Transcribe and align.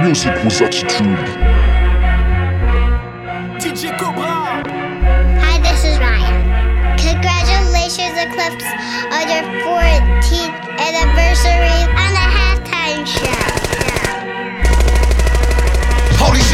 Music 0.00 0.32
With 0.44 0.62
Attitude. 0.62 1.18
DJ 3.58 3.98
Cobra. 3.98 4.62
Hi, 5.42 5.58
this 5.60 5.84
is 5.84 5.98
Ryan. 5.98 6.96
Congratulations, 6.96 8.16
Eclipse, 8.16 8.64
on 9.10 9.28
your 9.28 9.42
14th 9.66 10.54
anniversary 10.78 11.82
on 11.98 12.12
the 12.14 12.26
halftime 12.30 13.06
show. 13.06 13.57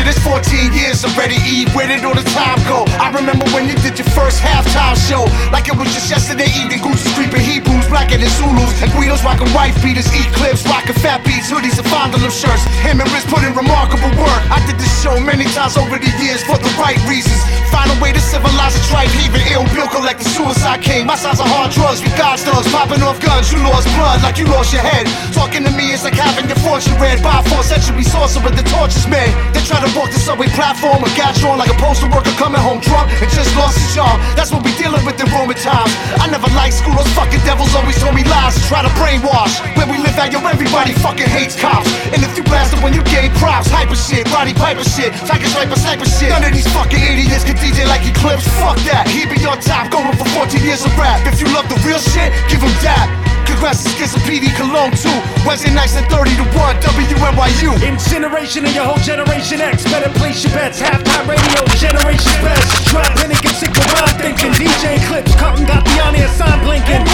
Shit, 0.04 0.16
it's 0.16 0.20
14 0.24 0.72
years 0.72 1.04
already, 1.04 1.36
Eve. 1.48 1.72
Where 1.74 1.86
did 1.86 2.04
all 2.04 2.14
the 2.14 2.24
time 2.36 2.60
go? 2.68 2.84
I 3.00 3.10
remember 3.10 3.44
when 3.52 3.68
you 3.68 3.74
did 3.80 3.98
your 3.98 4.08
first 4.12 4.40
halftime 4.40 4.96
show. 4.96 5.24
Like 5.52 5.68
it 5.68 5.76
was 5.76 5.88
just 5.92 6.10
yesterday 6.10 6.48
evening. 6.60 6.80
Gucci 6.80 7.08
creeping 7.16 7.40
Hebrews, 7.40 7.88
blacker 7.88 8.18
than 8.18 8.28
Zulus. 8.28 8.70
And 8.82 8.92
Guidos 8.92 9.24
rocking 9.24 9.48
white 9.56 9.74
beaters, 9.82 10.08
Eclipse, 10.12 10.64
rocking 10.66 10.96
fat 11.00 11.24
beats, 11.24 11.50
hoodies, 11.50 11.78
and 11.78 11.88
fondle 11.88 12.20
of 12.24 12.32
shirts. 12.32 12.64
Him 12.84 13.00
and 13.00 13.08
Riz 13.12 13.24
put 13.24 13.42
in 13.44 13.54
remarkable 13.54 14.12
work. 14.20 14.42
I 14.52 14.60
did 14.66 14.76
this 14.76 14.92
show 15.02 15.16
many 15.20 15.44
times 15.56 15.76
over 15.76 15.96
the 15.96 16.10
years 16.20 16.44
for 16.44 16.58
the 16.58 16.70
right 16.76 17.00
reasons. 17.08 17.40
Find 17.72 17.90
a 17.90 17.96
way 17.98 18.12
to 18.12 18.20
civilize 18.20 18.76
a 18.76 18.82
tribe, 18.86 19.10
even 19.24 19.40
ill 19.50 19.66
bill 19.74 19.88
collecting 19.88 20.28
suicide 20.28 20.82
king. 20.82 21.06
My 21.06 21.16
sons 21.16 21.40
are 21.40 21.48
hard 21.48 21.72
drugs, 21.72 22.02
we 22.02 22.10
God's 22.14 22.44
thugs, 22.44 22.70
popping 22.70 23.02
off 23.02 23.18
guns. 23.20 23.50
You 23.50 23.58
lost 23.66 23.88
blood 23.98 24.22
like 24.22 24.38
you 24.38 24.46
lost 24.46 24.72
your 24.72 24.82
head. 24.82 25.06
Talking 25.32 25.64
to 25.64 25.72
me 25.72 25.90
is 25.90 26.04
like 26.04 26.14
having 26.14 26.46
your 26.46 26.60
fortune 26.62 26.94
read 27.00 27.22
by 27.22 27.40
a 27.40 27.42
fourth 27.50 27.66
century 27.66 28.04
sorcerer. 28.04 28.50
The 28.54 28.62
torches 28.70 29.08
man. 29.08 29.30
They 29.52 29.62
try 29.66 29.82
to 29.82 29.93
walk 29.94 30.10
the 30.10 30.18
subway 30.18 30.50
platform 30.52 31.02
and 31.02 31.12
got 31.14 31.34
drawn 31.38 31.58
like 31.58 31.70
a 31.70 31.78
postal 31.78 32.10
worker 32.10 32.34
coming 32.34 32.60
home 32.60 32.82
drunk 32.82 33.10
and 33.22 33.30
just 33.30 33.54
lost 33.54 33.78
his 33.78 33.94
job. 33.94 34.18
That's 34.34 34.50
what 34.50 34.66
we 34.66 34.74
dealing 34.74 35.02
with 35.06 35.18
in 35.22 35.30
Roman 35.30 35.56
times. 35.56 35.94
I 36.18 36.26
never 36.26 36.50
liked 36.54 36.74
school, 36.74 36.94
those 36.94 37.10
fucking 37.14 37.40
devils 37.46 37.72
always 37.74 37.96
told 38.02 38.14
me 38.14 38.26
lies 38.26 38.58
try 38.66 38.82
to 38.82 38.92
brainwash. 38.98 39.62
Where 39.78 39.86
we 39.86 39.98
live 40.02 40.18
at, 40.18 40.34
yo, 40.34 40.42
everybody 40.42 40.92
fucking 40.98 41.30
hates 41.30 41.54
cops. 41.54 41.88
And 42.10 42.22
if 42.22 42.36
you 42.36 42.42
blasted 42.44 42.82
when 42.82 42.92
you 42.92 43.02
gave 43.06 43.30
props, 43.38 43.70
hyper 43.70 43.96
shit, 43.96 44.26
Roddy 44.34 44.54
Piper 44.54 44.84
shit, 44.84 45.14
Tiger 45.24 45.46
Striper 45.46 45.78
sniper 45.78 46.06
shit. 46.06 46.30
None 46.30 46.44
of 46.44 46.52
these 46.52 46.68
fucking 46.74 47.00
idiots 47.00 47.44
can 47.44 47.56
DJ 47.56 47.86
like 47.86 48.02
Eclipse. 48.02 48.44
Fuck 48.58 48.78
that. 48.90 49.06
He 49.06 49.24
be 49.30 49.38
on 49.46 49.60
top, 49.60 49.90
going 49.90 50.16
for 50.18 50.28
14 50.34 50.60
years 50.60 50.84
of 50.84 50.92
rap. 50.98 51.22
If 51.26 51.40
you 51.40 51.46
love 51.54 51.68
the 51.68 51.78
real 51.86 51.98
shit, 51.98 52.32
give 52.50 52.60
him 52.60 52.74
that. 52.82 53.23
Congrats 53.54 53.86
to 53.86 53.90
Skizz 53.94 54.18
and 54.18 54.24
PD 54.26 54.50
Cologne 54.58 54.90
too. 54.98 55.14
Wednesday 55.46 55.70
nights 55.70 55.94
at 55.94 56.10
30 56.10 56.34
to 56.42 56.46
1, 56.58 56.74
WNYU. 56.82 57.70
Incineration 57.86 58.66
of 58.66 58.74
your 58.74 58.82
whole 58.82 58.98
generation 59.06 59.62
X. 59.62 59.86
Better 59.86 60.10
place 60.18 60.42
your 60.42 60.50
bets. 60.58 60.82
Halftime 60.82 61.22
radio, 61.30 61.62
generation 61.78 62.34
best. 62.42 62.66
Drop 62.90 63.06
Panic 63.14 63.38
and 63.46 63.54
sick 63.54 63.70
around 63.70 64.10
thinking. 64.18 64.50
DJ 64.58 64.98
Eclipse, 64.98 65.38
cotton 65.38 65.62
got 65.70 65.86
the 65.86 65.94
on 66.02 66.18
air 66.18 66.26
sign 66.34 66.58
blinking. 66.66 67.06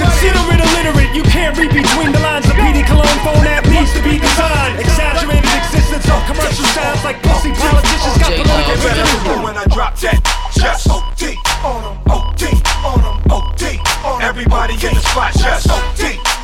Consider 0.00 0.40
it 0.56 0.64
illiterate. 0.64 1.12
You 1.12 1.28
can't 1.28 1.52
read 1.60 1.76
between 1.76 2.08
the 2.16 2.24
lines. 2.24 2.48
A 2.48 2.56
PD 2.56 2.88
Cologne 2.88 3.20
phone 3.20 3.44
app 3.44 3.68
needs 3.68 3.92
to 3.92 4.00
be 4.00 4.16
designed. 4.16 4.80
Exaggerated 4.80 5.44
existence 5.44 6.08
of 6.08 6.24
commercial 6.24 6.64
sounds 6.72 7.04
like 7.04 7.20
pussy 7.20 7.52
politicians 7.52 8.16
got 8.16 8.32
political 8.32 8.80
vision. 8.80 9.44
when 9.44 9.60
I 9.60 9.68
drop 9.68 10.00
that. 10.00 10.16
Just 10.56 10.88
OD 10.88 11.36
on 11.60 11.84
them, 11.84 11.96
OD 12.08 12.42
on 12.80 12.98
them, 13.04 13.16
OD 13.28 13.76
on 14.08 14.22
'em. 14.22 14.28
Everybody 14.32 14.74
in 14.80 14.94
the 14.96 15.04
spot, 15.04 15.36
just 15.36 15.68
OD 15.68 15.81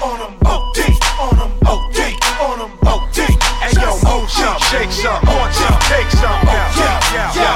on 0.02 0.20
OD 0.44 0.78
on 1.18 1.36
them, 1.38 1.52
OD 1.66 1.98
on 2.40 2.58
them, 2.58 2.72
OD. 2.86 3.18
Hey 3.62 3.72
yo, 3.80 3.94
move 4.04 4.30
shake 4.70 4.92
some, 4.92 5.22
on 5.28 5.52
some, 5.52 5.78
take 5.90 6.10
some. 6.10 6.38
Yeah, 6.46 6.78
yeah, 6.78 7.34
yeah, 7.36 7.47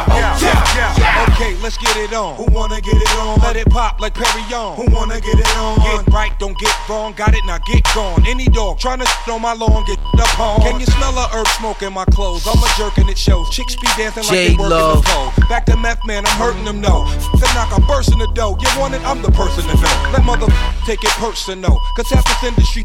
let's 1.62 1.78
get 1.78 1.96
it 1.96 2.12
on. 2.12 2.34
Who 2.36 2.44
wanna 2.52 2.80
get 2.80 2.96
it 2.96 3.16
on? 3.16 3.38
Let 3.41 3.56
it 3.56 3.70
pop 3.70 4.00
like 4.00 4.14
Perry 4.14 4.42
on. 4.52 4.77
Who 4.77 4.91
wanna 4.94 5.20
get 5.20 5.38
it 5.38 5.56
on? 5.56 5.78
Get 5.78 6.12
right, 6.12 6.36
don't 6.38 6.58
get 6.58 6.74
wrong. 6.88 7.12
Got 7.12 7.34
it, 7.34 7.44
now 7.46 7.58
get 7.58 7.84
gone. 7.94 8.27
Any 8.27 8.46
dog 8.46 8.78
tryna 8.78 9.06
sit 9.06 9.32
on 9.32 9.41
my 9.41 9.54
lawn, 9.54 9.84
get 9.86 9.98
up 10.19 10.41
on. 10.41 10.60
Can 10.60 10.80
you 10.80 10.86
smell 10.86 11.16
a 11.16 11.28
herb 11.32 11.46
smoke 11.58 11.82
in 11.82 11.92
my 11.92 12.04
clothes? 12.06 12.46
I'm 12.46 12.58
a 12.58 12.69
jerk 12.77 12.98
and 12.98 13.08
it 13.08 13.16
shows. 13.16 13.48
Chicks 13.50 13.77
be 13.77 13.86
dancing 13.96 14.24
like 14.24 14.32
they 14.32 14.56
working 14.56 14.69
the 14.69 15.02
pole. 15.06 15.32
Back 15.48 15.66
to 15.66 15.77
meth 15.77 16.04
man, 16.04 16.27
I'm 16.27 16.36
hurting 16.36 16.64
them 16.64 16.80
no. 16.80 17.06
The 17.38 17.48
knock, 17.54 17.72
I'm 17.72 17.87
bursting 17.87 18.19
the 18.19 18.31
dough. 18.34 18.58
You 18.60 18.69
want 18.81 18.94
it? 18.94 19.03
I'm 19.06 19.22
the 19.22 19.31
person 19.31 19.62
to 19.62 19.75
know. 19.75 20.10
Let 20.12 20.25
mother 20.25 20.50
take 20.84 21.03
it 21.04 21.14
personal. 21.22 21.78
Cause 21.97 22.10
half 22.10 22.26
this 22.26 22.42
industry 22.42 22.84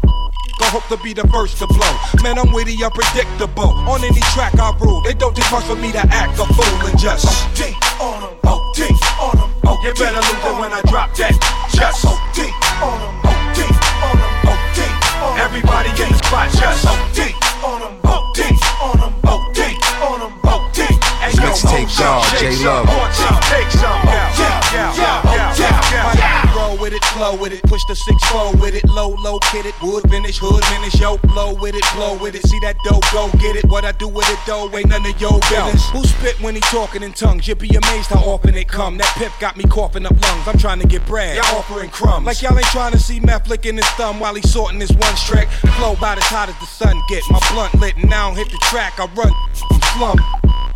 Go 0.58 0.66
hope 0.74 0.88
to 0.88 0.96
be 1.04 1.12
the 1.12 1.26
first 1.28 1.58
to 1.58 1.66
blow. 1.68 1.94
Man, 2.22 2.36
I'm 2.36 2.52
witty, 2.52 2.82
unpredictable. 2.82 3.70
On 3.86 4.02
any 4.02 4.20
track 4.34 4.58
I 4.58 4.76
rule, 4.80 5.00
they 5.02 5.14
don't 5.14 5.36
just 5.36 5.48
for 5.66 5.76
me 5.76 5.92
to 5.92 6.00
act 6.10 6.34
a 6.40 6.46
fool 6.52 6.86
and 6.88 6.98
just 6.98 7.26
OD 7.60 7.87
on 8.00 8.20
them, 8.22 8.34
OD 8.44 8.80
on 9.20 9.36
them. 9.36 9.50
Oh, 9.66 9.78
you 9.82 9.92
better 9.94 10.22
lose 10.22 10.44
it 10.44 10.56
when 10.58 10.72
I 10.72 10.80
drop 10.86 11.14
that. 11.16 11.34
Just 11.74 12.04
OD 12.06 12.38
on 12.82 12.98
them, 13.02 13.14
OD 13.26 13.58
on 14.06 14.16
them, 14.18 14.34
OD 14.46 14.78
on 15.22 15.38
'em. 15.38 15.44
Everybody 15.44 15.90
in 16.02 16.08
the 16.10 16.18
spot, 16.18 16.48
just 16.54 16.86
OD 16.86 17.34
on 17.64 17.80
them, 17.80 17.94
OD 18.04 18.40
on 18.82 18.96
them, 19.00 19.14
OD 19.26 19.58
on 20.02 20.20
them, 20.20 20.34
OD. 20.46 20.78
Mixtape 21.38 21.90
dog, 21.98 22.24
J 22.38 22.56
Love. 22.64 22.86
take 23.50 23.70
some. 23.70 24.00
Yeah, 24.06 24.38
yeah, 24.38 24.94
yeah, 24.96 25.17
with 26.88 27.02
it, 27.02 27.04
flow 27.08 27.36
with 27.36 27.52
it, 27.52 27.62
push 27.64 27.84
the 27.86 27.94
six 27.94 28.24
four 28.30 28.56
with 28.56 28.74
it, 28.74 28.84
low, 28.88 29.10
low, 29.20 29.38
kid 29.52 29.66
it, 29.66 29.74
wood 29.82 30.08
finish, 30.08 30.38
hood 30.38 30.64
finish, 30.64 30.98
yo, 30.98 31.18
blow 31.18 31.52
with 31.52 31.74
it, 31.74 31.84
blow 31.94 32.16
with 32.16 32.34
it, 32.34 32.42
see 32.46 32.58
that 32.60 32.76
dough, 32.82 33.00
go 33.12 33.28
get 33.38 33.56
it. 33.56 33.64
What 33.66 33.84
I 33.84 33.92
do 33.92 34.08
with 34.08 34.28
it, 34.30 34.38
though, 34.46 34.70
ain't 34.74 34.88
none 34.88 35.04
of 35.04 35.20
your 35.20 35.38
business. 35.50 35.84
Who 35.90 36.02
spit 36.04 36.40
when 36.40 36.54
he 36.54 36.62
talking 36.62 37.02
in 37.02 37.12
tongues? 37.12 37.46
You'd 37.46 37.58
be 37.58 37.68
amazed 37.68 38.08
how 38.08 38.20
often 38.20 38.54
it 38.54 38.68
come. 38.68 38.96
That 38.96 39.12
pip 39.18 39.32
got 39.38 39.56
me 39.58 39.64
coughing 39.64 40.06
up 40.06 40.12
lungs. 40.12 40.48
I'm 40.48 40.56
trying 40.56 40.80
to 40.80 40.86
get 40.86 41.04
bread. 41.06 41.36
Y'all 41.36 41.58
offering 41.58 41.90
crumbs. 41.90 42.24
Like 42.24 42.40
y'all 42.40 42.56
ain't 42.56 42.66
trying 42.68 42.92
to 42.92 42.98
see 42.98 43.20
meth 43.20 43.48
licking 43.48 43.76
his 43.76 43.88
thumb 44.00 44.18
while 44.18 44.34
he 44.34 44.42
sorting 44.42 44.78
this 44.78 44.92
one 44.92 45.16
streak. 45.16 45.48
Flow 45.76 45.92
about 45.92 46.16
as 46.16 46.24
hot 46.24 46.48
as 46.48 46.58
the 46.58 46.66
sun 46.66 46.96
get. 47.10 47.22
My 47.28 47.40
blunt 47.52 47.74
lit 47.74 47.96
and 47.96 48.08
now 48.08 48.30
I 48.30 48.34
don't 48.34 48.38
hit 48.38 48.50
the 48.50 48.58
track. 48.70 48.98
I 48.98 49.04
run 49.12 49.32
from 49.52 49.80
slum. 49.92 50.18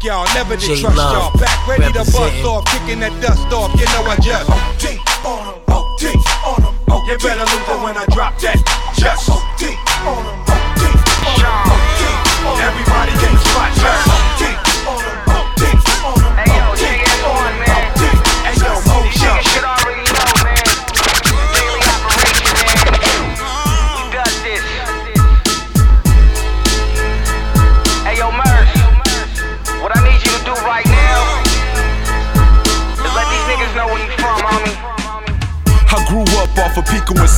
Y'all 0.03 0.27
never 0.35 0.57
did 0.57 0.81
trust 0.81 0.97
y'all. 0.97 1.33
Back 1.39 1.69
ready 1.69 1.87
to 1.93 2.01
bust 2.01 2.45
off, 2.45 2.67
kicking 2.67 3.01
that 3.01 3.15
dust 3.23 3.47
off. 3.55 3.71
You 3.79 3.87
know 3.87 4.03
I 4.11 4.17
just 4.17 4.51
OD 4.51 4.99
on 5.25 5.55
'em, 5.55 5.62
OD 6.03 6.17
on 6.45 6.65
'em. 6.65 6.75
Oh, 6.91 7.01
you 7.07 7.17
better 7.19 7.45
lose 7.47 7.69
it 7.69 7.81
when 7.81 7.97
I 7.97 8.05
drop 8.07 8.37
that. 8.41 8.59
Just 8.97 9.31
OD 9.31 9.79
on 10.05 10.27
'em, 10.27 10.43
OD 10.51 10.83
on 11.27 11.39
OD 11.71 12.03
on 12.43 12.59
'em. 12.59 12.67
Everybody 12.67 13.13
in 13.27 13.42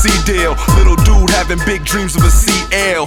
Pico 0.04 0.24
C-Dale. 0.24 0.56
Little 0.76 0.96
dude 1.04 1.30
having 1.30 1.58
big 1.64 1.84
dreams 1.84 2.16
of 2.16 2.22
a 2.22 2.30
CL. 2.30 3.06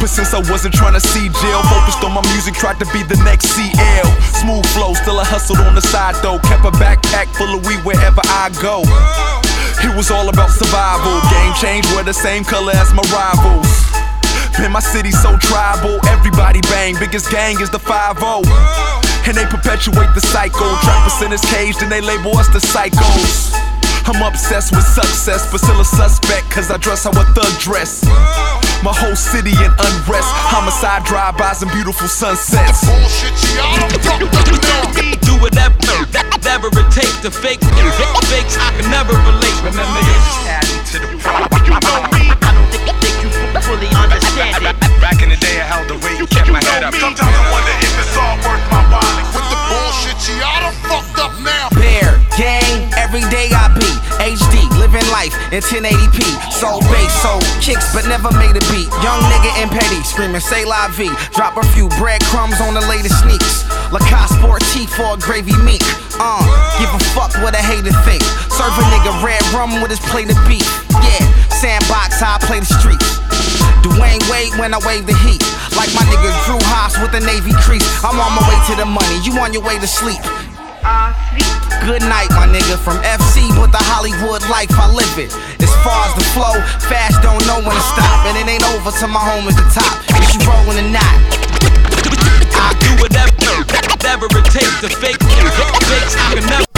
But 0.00 0.08
since 0.08 0.32
I 0.32 0.40
wasn't 0.50 0.74
trying 0.74 0.94
to 0.94 1.00
see 1.00 1.28
jail, 1.28 1.60
focused 1.68 2.04
on 2.04 2.12
my 2.12 2.22
music, 2.32 2.54
tried 2.54 2.78
to 2.80 2.86
be 2.92 3.02
the 3.02 3.16
next 3.24 3.52
CL. 3.52 4.08
Smooth 4.40 4.64
flow, 4.72 4.94
still 4.94 5.20
I 5.20 5.24
hustled 5.24 5.60
on 5.60 5.74
the 5.74 5.82
side 5.82 6.16
though. 6.22 6.38
Kept 6.40 6.64
a 6.64 6.72
backpack 6.80 7.28
full 7.36 7.52
of 7.56 7.66
weed 7.66 7.80
wherever 7.84 8.20
I 8.24 8.48
go. 8.60 8.84
It 9.84 9.96
was 9.96 10.10
all 10.10 10.28
about 10.28 10.50
survival. 10.50 11.20
Game 11.28 11.54
change, 11.60 11.86
wear 11.92 12.04
the 12.04 12.14
same 12.14 12.44
color 12.44 12.72
as 12.72 12.92
my 12.92 13.04
rivals. 13.12 13.68
Man, 14.58 14.72
my 14.72 14.80
city 14.80 15.10
so 15.10 15.36
tribal. 15.36 16.00
Everybody 16.08 16.60
bang, 16.62 16.96
biggest 16.98 17.30
gang 17.30 17.60
is 17.60 17.70
the 17.70 17.78
5-0. 17.80 18.44
And 19.28 19.36
they 19.36 19.44
perpetuate 19.44 20.12
the 20.14 20.20
cycle. 20.20 20.68
Trappers 20.84 21.22
in 21.22 21.30
his 21.30 21.44
cage, 21.52 21.76
then 21.76 21.88
they 21.88 22.00
label 22.00 22.36
us 22.36 22.48
the 22.48 22.60
psychos. 22.60 23.69
I'm 24.06 24.22
obsessed 24.22 24.72
with 24.74 24.84
success, 24.84 25.50
but 25.50 25.60
still 25.60 25.80
a 25.80 25.84
suspect, 25.84 26.50
cause 26.50 26.70
I 26.70 26.76
dress 26.78 27.04
how 27.04 27.10
a 27.10 27.24
thug 27.34 27.52
dress. 27.60 28.04
My 28.82 28.96
whole 28.96 29.14
city 29.16 29.52
in 29.52 29.72
unrest. 29.76 30.28
Homicide 30.48 31.04
drive-bys 31.04 31.62
and 31.62 31.70
beautiful 31.72 32.08
sunsets. 32.08 32.80
Don't 32.80 33.92
fuck 34.00 34.24
up 34.24 34.48
now. 34.64 34.88
Do 35.20 35.36
whatever, 35.36 35.76
whatever 36.32 36.68
it 36.72 36.88
takes 36.88 37.20
to 37.20 37.30
fake 37.30 37.60
fakes. 38.32 38.56
I 38.56 38.72
can 38.80 38.88
never 38.90 39.12
relate. 39.28 39.56
Remember 39.60 40.00
this? 40.00 40.24
To 40.90 40.98
the 40.98 41.06
You 41.68 41.76
know 41.76 42.00
me. 42.16 42.32
I 42.40 42.50
don't 42.56 42.66
think, 42.72 42.88
think 43.04 43.16
you 43.20 43.30
fully 43.60 43.92
understand 43.92 44.64
it. 44.64 44.76
Back 45.00 45.20
in 45.22 45.28
the 45.28 45.36
day, 45.36 45.60
I 45.60 45.68
held 45.68 45.86
the 45.92 46.00
weight, 46.00 46.24
kept 46.30 46.48
my 46.48 46.64
head 46.64 46.82
up. 46.82 46.94
Sometimes 46.96 47.36
I 47.36 47.44
wonder 47.52 47.74
if 47.84 47.92
it's 48.00 48.16
all 48.16 48.36
worth 48.40 48.48
my 48.48 48.48
while. 48.48 48.69
With 48.69 48.69
bullshit, 50.12 50.36
y'all 50.38 50.60
done 50.60 50.74
fucked 50.86 51.18
up 51.18 51.32
now. 51.40 51.68
Bear, 51.78 52.18
gang, 52.36 52.90
every 52.98 53.22
day 53.30 53.50
I 53.54 53.70
be 53.74 53.90
HD, 54.20 54.66
living 54.78 55.06
life 55.10 55.34
in 55.52 55.62
1080p. 55.62 56.20
Soul 56.52 56.80
bass, 56.90 57.12
soul 57.22 57.40
kicks, 57.60 57.92
but 57.94 58.06
never 58.06 58.30
made 58.36 58.56
a 58.56 58.64
beat. 58.72 58.90
Young 59.02 59.20
nigga 59.30 59.50
in 59.62 59.68
petty, 59.68 60.02
screaming 60.02 60.40
say 60.40 60.64
la 60.64 60.88
vie. 60.92 61.12
Drop 61.34 61.56
a 61.56 61.64
few 61.72 61.88
breadcrumbs 62.00 62.60
on 62.60 62.74
the 62.74 62.84
latest 62.86 63.22
sneaks. 63.22 63.64
Le 63.92 63.98
Coq 64.06 64.28
Sportif 64.38 64.88
for 64.90 65.14
a 65.14 65.18
gravy 65.18 65.56
meat. 65.62 65.82
Uh, 66.18 66.42
give 66.78 66.92
a 66.92 67.00
fuck 67.14 67.32
what 67.42 67.54
a 67.54 67.62
hater 67.62 67.94
think. 68.04 68.22
Serve 68.52 68.74
a 68.76 68.84
nigga 68.92 69.12
red 69.22 69.42
rum 69.54 69.80
with 69.80 69.90
his 69.90 70.00
plate 70.10 70.30
of 70.30 70.38
beef. 70.46 70.68
Yeah, 71.02 71.24
sandbox, 71.48 72.20
how 72.20 72.36
I 72.36 72.38
play 72.38 72.60
the 72.60 72.66
streets. 72.66 73.29
Dwyane 73.82 74.22
Wade 74.30 74.54
when 74.60 74.74
I 74.74 74.80
wave 74.84 75.06
the 75.06 75.16
heat. 75.24 75.42
Like 75.76 75.92
my 75.96 76.04
nigga 76.08 76.30
Drew 76.44 76.60
Haas 76.68 76.98
with 77.00 77.12
the 77.12 77.20
Navy 77.20 77.52
crease. 77.64 77.86
I'm 78.04 78.20
on 78.20 78.32
my 78.36 78.44
way 78.44 78.58
to 78.68 78.74
the 78.76 78.86
money, 78.86 79.16
you 79.24 79.32
on 79.40 79.52
your 79.52 79.62
way 79.62 79.78
to 79.78 79.88
sleep. 79.88 80.20
Good 81.84 82.04
night, 82.04 82.28
my 82.36 82.44
nigga. 82.44 82.76
From 82.76 83.00
FC, 83.00 83.48
but 83.56 83.72
the 83.72 83.80
Hollywood 83.80 84.44
life, 84.52 84.72
I 84.76 84.88
live 84.92 85.16
it. 85.16 85.32
As 85.60 85.72
far 85.80 86.08
as 86.08 86.14
the 86.16 86.24
flow, 86.36 86.56
fast 86.88 87.22
don't 87.24 87.40
know 87.48 87.60
when 87.64 87.72
to 87.72 87.84
stop. 87.96 88.28
And 88.28 88.36
it 88.36 88.44
ain't 88.48 88.64
over 88.76 88.92
till 88.92 89.08
my 89.08 89.20
home 89.20 89.48
is 89.48 89.56
the 89.56 89.64
top. 89.72 89.96
Is 90.20 90.28
you 90.36 90.40
rolling 90.44 90.76
or 90.76 90.88
not? 90.92 91.16
I 92.60 92.76
do 92.76 92.90
whatever, 93.00 93.32
whatever 93.88 94.26
it 94.28 94.44
takes 94.52 94.80
to 94.84 94.88
fake 94.88 95.20
fakes. 95.20 96.16
I 96.20 96.34
can 96.36 96.46
never 96.46 96.69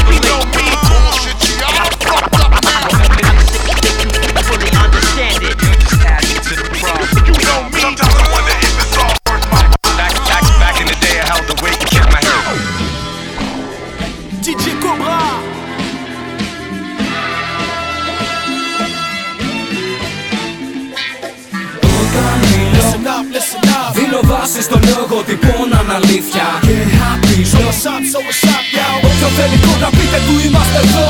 Δίνω 24.52 24.62
βάση 24.62 24.62
στο 24.62 24.78
λόγο 24.90 25.22
τυπών 25.22 25.68
αναλήθεια 25.80 26.46
Και 26.66 26.76
άπειρο 27.12 27.60
What's 27.62 27.86
up, 27.92 28.02
so 28.12 28.18
what's 28.26 28.44
up, 28.54 28.64
yo? 28.76 28.86
Όποιο 29.06 29.28
θέλει 29.36 29.58
κόντρα 29.66 29.90
πείτε 29.96 30.18
του 30.26 30.34
είμαστε 30.46 30.78
εδώ. 30.84 31.06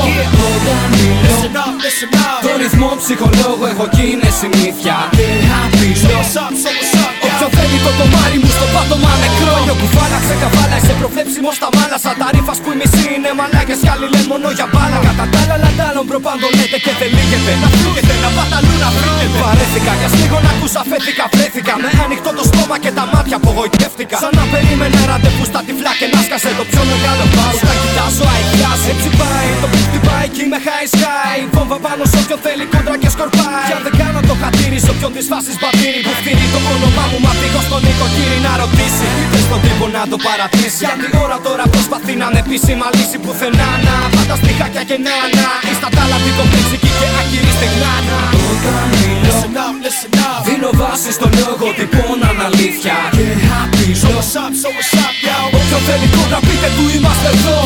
Όταν 0.52 0.84
μιλώ 0.90 1.22
Listen 1.26 1.56
up, 1.64 1.76
listen 1.84 2.10
up. 2.26 2.40
Το 2.44 2.50
ρυθμό 2.62 2.90
ψυχολόγο 3.02 3.64
έχω 3.72 3.86
κι 3.94 4.04
είναι 4.10 4.30
συνήθεια. 4.40 4.96
Και 5.18 5.28
άπειρο 5.60 6.18
What's 6.18 6.36
up, 6.44 6.52
so 6.62 6.70
what's 6.76 6.94
up, 7.04 7.11
yo? 7.42 7.52
Όποιο 7.52 7.58
θέλει 7.60 7.78
το 7.86 7.92
κομμάρι 8.00 8.38
μου 8.42 8.50
στο 8.56 8.66
πάτωμα 8.74 9.12
νεκρό 9.22 9.54
Νιώ 9.64 9.74
που 9.80 9.86
φάλαξε 9.94 10.34
καβάλα 10.42 10.76
είσαι 10.80 10.94
προβλέψιμος 11.00 11.54
στα 11.60 11.68
μάλα. 11.76 11.96
Σαν 12.04 12.14
τα 12.20 12.26
ρήφα 12.34 12.54
που 12.62 12.70
η 12.74 12.76
μισή 12.80 13.04
είναι 13.16 13.30
μαλάκες 13.38 13.78
κι 13.82 13.90
άλλοι 13.92 14.06
λένε 14.12 14.28
μόνο 14.32 14.48
για 14.58 14.66
μπάλα. 14.72 14.98
Κατά 15.06 15.24
τα 15.32 15.38
άλλα 15.42 15.56
λαντάλλον 15.64 16.04
προπάντων 16.10 16.50
λέτε 16.58 16.78
και 16.84 16.92
δεν 17.00 17.10
λύγεται 17.16 17.52
Να 17.62 17.68
φύγετε, 17.80 18.14
να 18.24 18.28
πάτε 18.36 18.54
αλλού 18.58 18.74
να 18.84 18.88
βρήκετε 18.96 19.38
Βαρέθηκα 19.42 19.92
κι 19.98 20.06
ας 20.08 20.14
λίγο 20.20 20.38
να 20.46 20.50
ακούσα 20.54 20.82
φέθηκα 20.90 21.24
Βρέθηκα. 21.34 21.72
Με 21.82 21.90
ανοιχτό 22.04 22.30
το 22.38 22.44
στόμα 22.50 22.76
και 22.84 22.90
τα 22.98 23.04
μάτια 23.12 23.36
απογοητεύτηκα. 23.40 24.16
Σαν 24.24 24.32
να 24.38 24.44
περίμενα 24.52 25.00
ραντεβού 25.10 25.44
στα 25.50 25.60
τυφλά 25.66 25.92
και 26.00 26.06
να 26.12 26.18
σκάσε 26.26 26.50
το 26.58 26.64
πιο 26.70 26.82
μεγάλο 26.90 27.24
πάω. 27.36 27.54
Τα 27.68 27.74
κοιτάζω 27.82 28.24
αηδιάς 28.32 28.82
έτσι 28.92 29.08
πάει 29.20 29.48
Το 29.62 29.66
που 29.72 29.78
χτυπάει 29.86 30.28
κι 30.34 30.44
με 30.52 30.58
high 30.66 30.88
sky. 30.94 31.38
Βόμβα 31.54 31.76
πάνω 31.86 32.02
σε 32.10 32.16
όποιον 32.22 32.40
θέλει 32.44 32.64
κόντρα 32.72 32.96
και 33.02 33.10
σκορπάει. 33.14 33.66
Κι 33.68 33.74
αν 33.78 33.82
δεν 33.86 33.94
κάνω 34.00 34.20
το 34.28 34.34
χατήρι 34.42 34.78
σε 34.84 34.90
όποιον 34.94 35.10
της 35.16 35.26
φάσης 35.30 35.56
μπατήρι. 35.60 36.00
Που 36.06 36.12
φτύρει 36.18 36.46
το 36.54 36.58
όνομά 36.74 37.04
μου 37.10 37.18
μα 37.32 37.38
φύγω 37.40 37.60
στον 37.68 37.80
νοικοκύρη 37.86 38.38
να 38.46 38.52
ρωτήσει. 38.62 39.06
Είπες 39.22 39.42
στον 39.46 39.60
τύπο 39.64 39.84
να 39.96 40.02
το 40.12 40.16
παρατήσει. 40.26 40.82
Γιατί 40.88 41.08
ώρα 41.24 41.38
τώρα 41.46 41.64
προσπαθεί 41.74 42.12
να 42.20 42.26
είναι 42.28 42.40
επίσημα 42.44 42.86
λύση 42.96 43.18
πουθενά 43.24 43.70
να 43.86 43.94
Πάντα 44.14 44.34
στιχάκια 44.40 44.82
και 44.88 44.96
να 45.06 45.16
να. 45.36 45.48
Ήστα 45.70 45.88
τα 45.96 46.02
λαμπή 46.10 46.32
κομπλεξική 46.38 46.90
και 46.98 47.08
άκυρη 47.20 47.52
στεγνάνα 47.56 48.20
Όταν 48.52 48.84
μιλώ 49.00 49.20
Listen 49.26 49.56
up, 49.66 49.76
listen 49.84 50.14
up. 50.26 50.40
Δίνω 50.46 50.70
βάση 50.80 51.10
στο 51.18 51.26
λόγο 51.40 51.66
τυπών 51.78 52.18
αναλήθεια 52.30 52.96
Και 53.16 53.26
άπειρο 53.60 54.10
What's 54.18 54.34
up, 54.42 54.52
so 54.62 54.68
what's 54.76 54.94
up, 55.04 55.14
yo? 55.26 55.36
Όποιο 55.58 55.78
θέλει 55.86 56.08
κόντρα 56.16 56.40
πείτε 56.46 56.68
του 56.76 56.84
είμαστε 56.94 57.28
εδώ. 57.34 57.58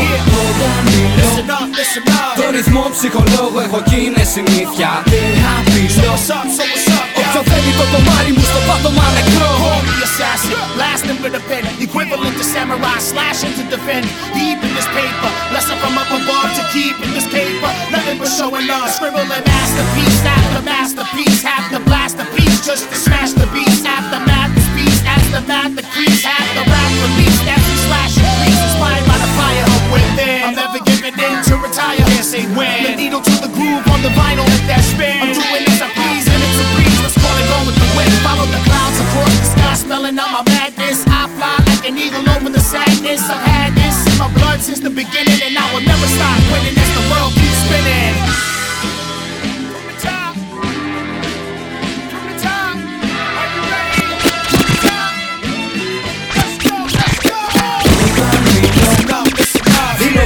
Όταν 0.47 0.79
μιλώ 0.91 1.27
Listen 1.27 1.51
up, 1.59 1.69
listen 1.79 2.05
up. 2.19 2.35
Το 2.41 2.47
ρυθμό 2.57 2.85
ψυχολόγο 2.95 3.59
έχω 3.67 3.79
κι 3.89 3.99
είναι 4.05 4.25
συνήθεια. 4.35 4.91
Και 5.13 5.23
άπειρο 5.55 6.13
What's 6.13 6.31
up, 6.39 6.47
so 6.57 6.65
what's 6.71 6.86
up, 6.86 6.86
Confetti 7.37 7.69
for 7.77 7.85
Bomani, 7.93 8.33
Mustafa 8.33 8.81
Bomani, 8.81 9.21
Crow. 9.37 9.61
Call 9.61 9.85
me 9.85 9.93
assassin, 10.01 10.57
lasting 10.81 11.21
with 11.21 11.37
a 11.37 11.43
pen. 11.45 11.69
Equivalent 11.77 12.33
to 12.33 12.41
samurai, 12.41 12.97
slashing 12.97 13.53
to 13.61 13.65
defend. 13.69 14.09
Deep 14.33 14.57
in 14.57 14.73
this 14.73 14.89
paper, 14.97 15.29
lesson 15.53 15.77
from 15.85 16.01
up 16.01 16.09
above 16.09 16.49
to 16.57 16.65
keep 16.73 16.97
in 17.05 17.13
this 17.13 17.29
paper. 17.29 17.69
Nothing 17.93 18.17
but 18.17 18.33
showing 18.33 18.65
love, 18.65 18.89
scribbling 18.89 19.29
masterpiece 19.29 20.25
after 20.25 20.65
masterpiece. 20.65 21.45
Have 21.45 21.69
to 21.77 21.81
blast 21.85 22.17
a 22.17 22.25
piece 22.33 22.65
just 22.65 22.89
to 22.89 22.97
smash 22.97 23.37
the 23.37 23.45
beast. 23.53 23.85
After 23.85 24.17
math, 24.25 24.57
the 24.57 24.65
speech, 24.73 24.97
as 25.05 25.21
the 25.29 25.45
math, 25.45 25.77
the 25.77 25.85
crease. 25.93 26.25
Have 26.25 26.49
the 26.57 26.65
rap 26.65 26.89
release, 27.05 27.37
every 27.53 27.77
slash 27.85 28.17
and 28.17 28.33
crease. 28.49 28.65
Inspired 28.65 29.05
by 29.05 29.19
the 29.21 29.31
fire 29.37 29.69
within. 29.93 30.41
I'm 30.41 30.57
never 30.57 30.81
giving 30.89 31.13
in 31.13 31.37
to 31.53 31.61
retire. 31.61 32.01
Can't 32.01 32.25
say 32.25 32.49
when. 32.57 32.81
The 32.81 32.97
needle 32.97 33.21
to 33.21 33.35
the 33.45 33.53
groove 33.53 33.85
on 33.93 34.01
the 34.01 34.13
vinyl, 34.17 34.49
hit 34.49 34.65
that 34.73 34.81
spin. 34.89 35.46
I'm 40.07 40.15
my 40.15 40.43
madness. 40.47 41.03
I 41.11 41.27
fly 41.35 41.59
like 41.67 41.83
an 41.83 41.99
eagle 41.99 42.23
over 42.31 42.47
the 42.47 42.63
sadness. 42.63 43.27
I've 43.27 43.43
had 43.43 43.75
this 43.75 44.07
in 44.07 44.15
my 44.23 44.31
blood 44.39 44.63
since 44.63 44.79
the 44.79 44.87
beginning, 44.89 45.43
and 45.43 45.59
I 45.59 45.67
will 45.75 45.83
never 45.83 46.07
stop 46.07 46.39
winning 46.55 46.79
as 46.79 46.91
the 46.95 47.03
world 47.11 47.35
keeps 47.35 47.59
spinning. 47.67 48.15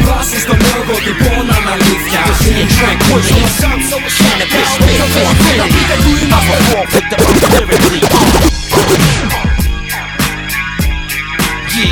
Ross 0.06 0.32
is 0.34 0.44
the 0.44 0.56
murder 0.60 0.96
reborn 1.08 1.48
on 1.50 1.62
my 1.64 1.76
rooftop 1.76 2.34
Seeing 2.40 2.68
tranquility 2.68 3.42
So 3.58 3.96
it's 4.00 4.16
Canibus, 4.20 4.70
made 4.80 5.02
for 5.08 5.24
infinity 5.30 6.28
I've 6.30 6.46
performed 6.46 6.90
with 6.92 7.06
the 7.10 7.16
lyrically 7.56 9.09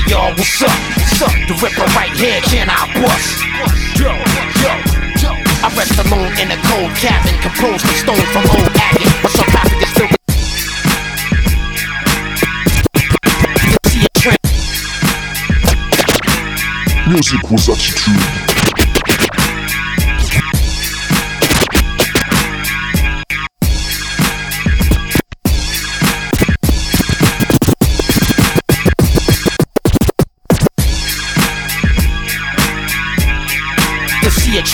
y'all, 0.09 0.33
what's 0.33 0.63
up? 0.63 0.71
What's 0.97 1.23
up? 1.23 1.33
The 1.49 1.55
ripper 1.63 1.85
right 1.93 2.13
here, 2.17 2.41
can 2.41 2.69
I 2.71 2.89
bust? 2.97 3.45
Yo, 3.99 4.09
yo, 4.09 4.13
yo. 4.65 5.33
I 5.61 5.69
rest 5.77 5.99
alone 5.99 6.33
in 6.41 6.51
a 6.51 6.57
cold 6.65 6.93
cabin, 6.97 7.35
composed 7.43 7.85
of 7.85 7.91
stone 7.91 8.17
from 8.33 8.45
old 8.57 8.73
agate. 8.75 9.13
My 9.23 9.29
sarcophagus 9.29 9.93
filled 9.93 10.11
with. 10.11 10.19
Music 17.09 17.51
was 17.51 17.69
attitude. 17.69 18.28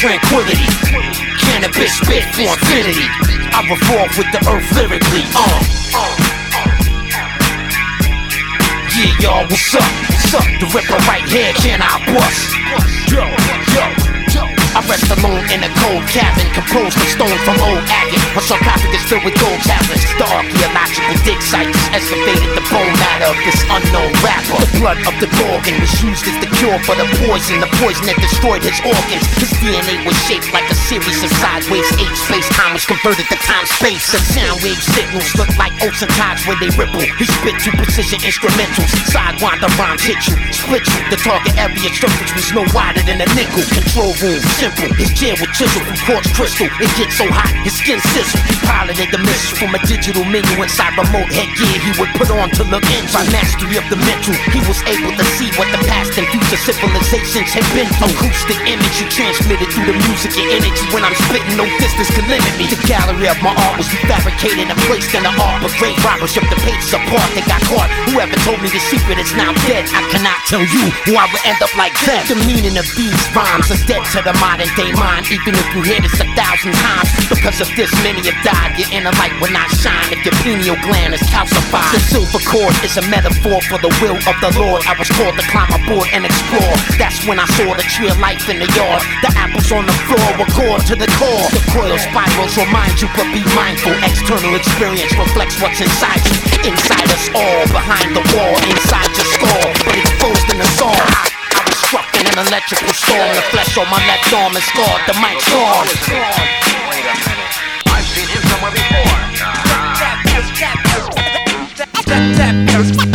Tranquility. 0.05 0.69
Canibus 1.41 1.89
spit 1.89 2.25
for 2.35 2.43
infinity. 2.43 3.09
I 3.57 3.65
revolve 3.65 4.13
with 4.19 4.31
the 4.33 4.39
earth 4.53 4.71
lyrically. 4.77 5.25
Uh. 5.35 5.65
Yeah, 8.95 9.17
y'all, 9.23 9.49
what's 9.49 9.75
up? 9.75 9.81
What's 9.81 10.35
up? 10.35 10.45
The 10.61 10.67
ripper 10.75 11.03
right 11.09 11.27
here, 11.27 11.55
can 11.55 11.81
I 11.81 12.05
bust? 12.13 12.53
Yo, 13.11 13.25
yo. 13.73 14.04
I 14.75 14.83
rest 14.91 15.07
alone 15.07 15.47
in 15.55 15.63
a 15.63 15.71
cold 15.79 16.03
cabin, 16.11 16.51
composed 16.51 16.99
of 16.99 17.07
stone 17.07 17.39
from 17.47 17.55
old 17.63 17.87
agate. 17.87 18.19
My 18.35 18.43
sarcophagus 18.43 19.07
filled 19.07 19.23
with 19.23 19.39
gold 19.39 19.63
tablets. 19.63 20.03
The 20.19 20.27
archaeological 20.27 21.15
dig 21.23 21.39
sites 21.39 21.79
excavated 21.95 22.51
the 22.59 22.65
bone 22.75 22.91
matter 22.99 23.31
of 23.31 23.39
this 23.47 23.63
unknown 23.71 24.11
rapper. 24.19 24.59
The 24.67 24.71
blood 24.83 24.99
of 25.07 25.15
the 25.23 25.31
Gorgon 25.39 25.79
was 25.79 25.95
used 26.03 26.27
as 26.27 26.35
the 26.43 26.51
cure 26.59 26.75
for 26.83 26.99
the 26.99 27.07
poison. 27.23 27.63
The 27.63 27.71
poison 27.79 28.11
that 28.11 28.19
destroyed 28.19 28.67
his 28.67 28.75
organs. 28.83 29.23
His 29.39 29.55
DNA 29.63 30.03
was 30.03 30.19
shaped 30.27 30.51
like 30.51 30.67
a 30.67 30.75
series 30.91 31.23
of 31.23 31.31
sideways 31.39 31.87
eight 32.03 32.17
space 32.19 32.51
time 32.59 32.75
was 32.75 32.83
converted 32.83 33.31
to 33.31 33.39
time 33.47 33.71
space. 33.79 34.11
The 34.11 34.19
sound 34.19 34.59
wave 34.67 34.83
signals 34.83 35.31
look 35.39 35.55
like 35.55 35.71
and 35.79 36.11
tides 36.19 36.43
where 36.51 36.59
they 36.59 36.75
ripple. 36.75 37.07
He 37.21 37.31
spit 37.31 37.63
two 37.63 37.71
precision 37.79 38.19
instrumentals. 38.27 38.91
Sidewind 39.15 39.63
the 39.63 39.71
rhymes 39.79 40.03
hit 40.03 40.19
you, 40.27 40.35
split 40.51 40.83
you. 40.83 41.01
The 41.15 41.21
target 41.23 41.55
area 41.55 41.91
circumference 41.95 42.35
was 42.35 42.49
no 42.57 42.65
wider 42.75 43.03
than 43.07 43.21
a 43.21 43.29
nickel. 43.39 43.63
Control 43.71 44.11
room 44.19 44.41
simple. 44.65 44.97
His 44.97 45.13
chair 45.13 45.37
would 45.37 45.53
chisel 45.53 45.83
from 45.85 45.97
quartz 46.09 46.33
crystal. 46.33 46.69
It 46.81 46.89
gets 46.97 47.21
so 47.21 47.29
hot, 47.29 47.53
his 47.61 47.77
skin 47.77 48.01
sizzle. 48.17 48.41
He 48.49 48.57
piloted 48.65 49.13
the 49.13 49.21
missiles 49.21 49.59
from 49.61 49.77
a 49.77 49.81
digital 49.85 50.25
menu 50.25 50.57
inside 50.57 50.97
remote 50.97 51.29
headgear. 51.29 51.77
He 51.85 51.93
would 52.01 52.13
put 52.17 52.33
on 52.33 52.49
to 52.57 52.63
look 52.73 52.87
in 52.89 53.05
by 53.13 53.29
mastery 53.29 53.77
of 53.77 53.85
the 53.93 54.01
mental. 54.01 54.33
He 54.57 54.65
was 54.65 54.81
able 54.89 55.13
to 55.13 55.25
see 55.37 55.53
what 55.61 55.69
the 55.69 55.81
past 55.85 56.17
and 56.17 56.25
future 56.33 56.57
civilizations 56.57 57.53
had 57.53 57.67
been 57.77 57.89
through. 58.01 58.17
Acoustic 58.17 58.61
image 58.65 58.97
he 58.97 59.07
transmitted 59.11 59.69
through 59.69 59.91
the 59.91 59.97
music 60.09 60.33
and 60.41 60.49
energy. 60.63 60.85
When 60.95 61.05
I'm 61.05 61.17
spitting, 61.29 61.61
no 61.61 61.67
distance 61.77 62.09
can 62.15 62.25
limit 62.31 62.55
me. 62.57 62.71
The 62.71 62.81
gallery 62.89 63.29
of 63.29 63.37
my 63.45 63.53
art 63.53 63.77
was 63.77 63.89
refabricated 63.93 64.71
and 64.71 64.79
placed 64.89 65.13
in 65.13 65.29
the 65.29 65.35
art. 65.35 65.61
But 65.61 65.77
great 65.77 65.99
robbers 66.01 66.33
ripped 66.39 66.49
the 66.49 66.61
pages 66.65 66.95
apart. 66.95 67.29
They 67.37 67.45
got 67.45 67.61
caught. 67.69 67.91
Whoever 68.09 68.37
told 68.47 68.65
me 68.65 68.73
the 68.73 68.81
secret 68.89 69.21
is 69.21 69.33
now 69.37 69.53
dead. 69.69 69.85
I 69.93 70.03
cannot 70.09 70.41
tell 70.49 70.65
you 70.65 70.85
who 71.05 71.21
I 71.21 71.29
would 71.29 71.45
end 71.45 71.61
up 71.61 71.73
like 71.77 71.93
them. 72.09 72.23
The 72.31 72.39
meaning 72.49 72.81
of 72.81 72.87
these 72.97 73.21
rhymes 73.37 73.69
is 73.69 73.85
dead 73.85 74.01
to 74.17 74.25
the 74.25 74.33
mind. 74.41 74.54
God 74.55 74.63
and 74.63 74.71
they 74.79 74.95
mine, 74.95 75.27
even 75.35 75.51
if 75.59 75.67
you 75.75 75.83
hear 75.83 75.99
this 75.99 76.15
a 76.23 76.27
thousand 76.39 76.79
times. 76.79 77.11
Because 77.27 77.59
of 77.59 77.67
this, 77.75 77.91
many 78.07 78.23
have 78.23 78.39
died. 78.47 78.79
Your 78.79 78.87
inner 78.95 79.11
light 79.19 79.35
will 79.43 79.51
not 79.51 79.67
shine 79.83 80.15
if 80.15 80.23
your 80.23 80.35
pineal 80.47 80.79
gland 80.87 81.11
is 81.11 81.23
calcified. 81.27 81.91
The 81.91 81.99
silver 81.99 82.39
cord 82.47 82.75
is 82.87 82.95
a 82.95 83.03
metaphor 83.11 83.59
for 83.67 83.83
the 83.83 83.91
will 83.99 84.15
of 84.15 84.37
the 84.39 84.55
Lord. 84.55 84.87
I 84.87 84.95
was 84.95 85.11
called 85.11 85.35
to 85.35 85.45
climb 85.51 85.75
aboard 85.75 86.07
and 86.15 86.23
explore. 86.23 86.75
That's 86.95 87.27
when 87.27 87.43
I 87.43 87.51
saw 87.59 87.75
the 87.75 87.83
tree 87.99 88.07
of 88.07 88.19
life 88.23 88.47
in 88.47 88.63
the 88.63 88.71
yard. 88.79 89.03
The 89.27 89.35
apples 89.35 89.75
on 89.75 89.91
the 89.91 89.97
floor 90.07 90.29
were 90.39 90.51
core 90.55 90.79
to 90.87 90.95
the 90.95 91.11
core. 91.19 91.47
The 91.51 91.63
coil 91.75 91.99
spirals 91.99 92.55
remind 92.55 93.03
you, 93.03 93.11
but 93.19 93.27
be 93.35 93.43
mindful. 93.59 93.99
External 94.07 94.55
experience 94.55 95.11
reflects 95.19 95.59
what's 95.59 95.83
inside 95.83 96.23
you. 96.31 96.71
Inside 96.71 97.11
us 97.11 97.27
all, 97.35 97.63
behind 97.75 98.15
the 98.15 98.23
wall, 98.39 98.55
inside 98.71 99.11
your 99.19 99.29
skull, 99.35 99.67
but 99.83 99.99
exposed 99.99 100.47
in 100.47 100.63
the 100.63 100.71
soul. 100.79 101.34
I, 101.95 101.97
I 101.97 102.01
was 102.01 102.03
struck 102.03 102.11
in 102.19 102.27
an 102.27 102.35
electrical 102.47 102.91
storm. 102.91 103.31
The 103.35 103.43
flesh 103.55 103.79
on 103.79 103.87
my 103.91 104.03
left 104.07 104.33
arm 104.33 104.57
is 104.57 104.65
scarred. 104.65 105.03
The 105.07 105.15
mic 105.23 105.41
storm. 105.41 105.87
Wait 106.91 107.07
a 107.07 107.15
minute. 107.15 107.55
I've 107.87 108.05
seen 108.05 108.27
him 108.29 108.43
somewhere 108.51 108.73
before. 108.75 109.15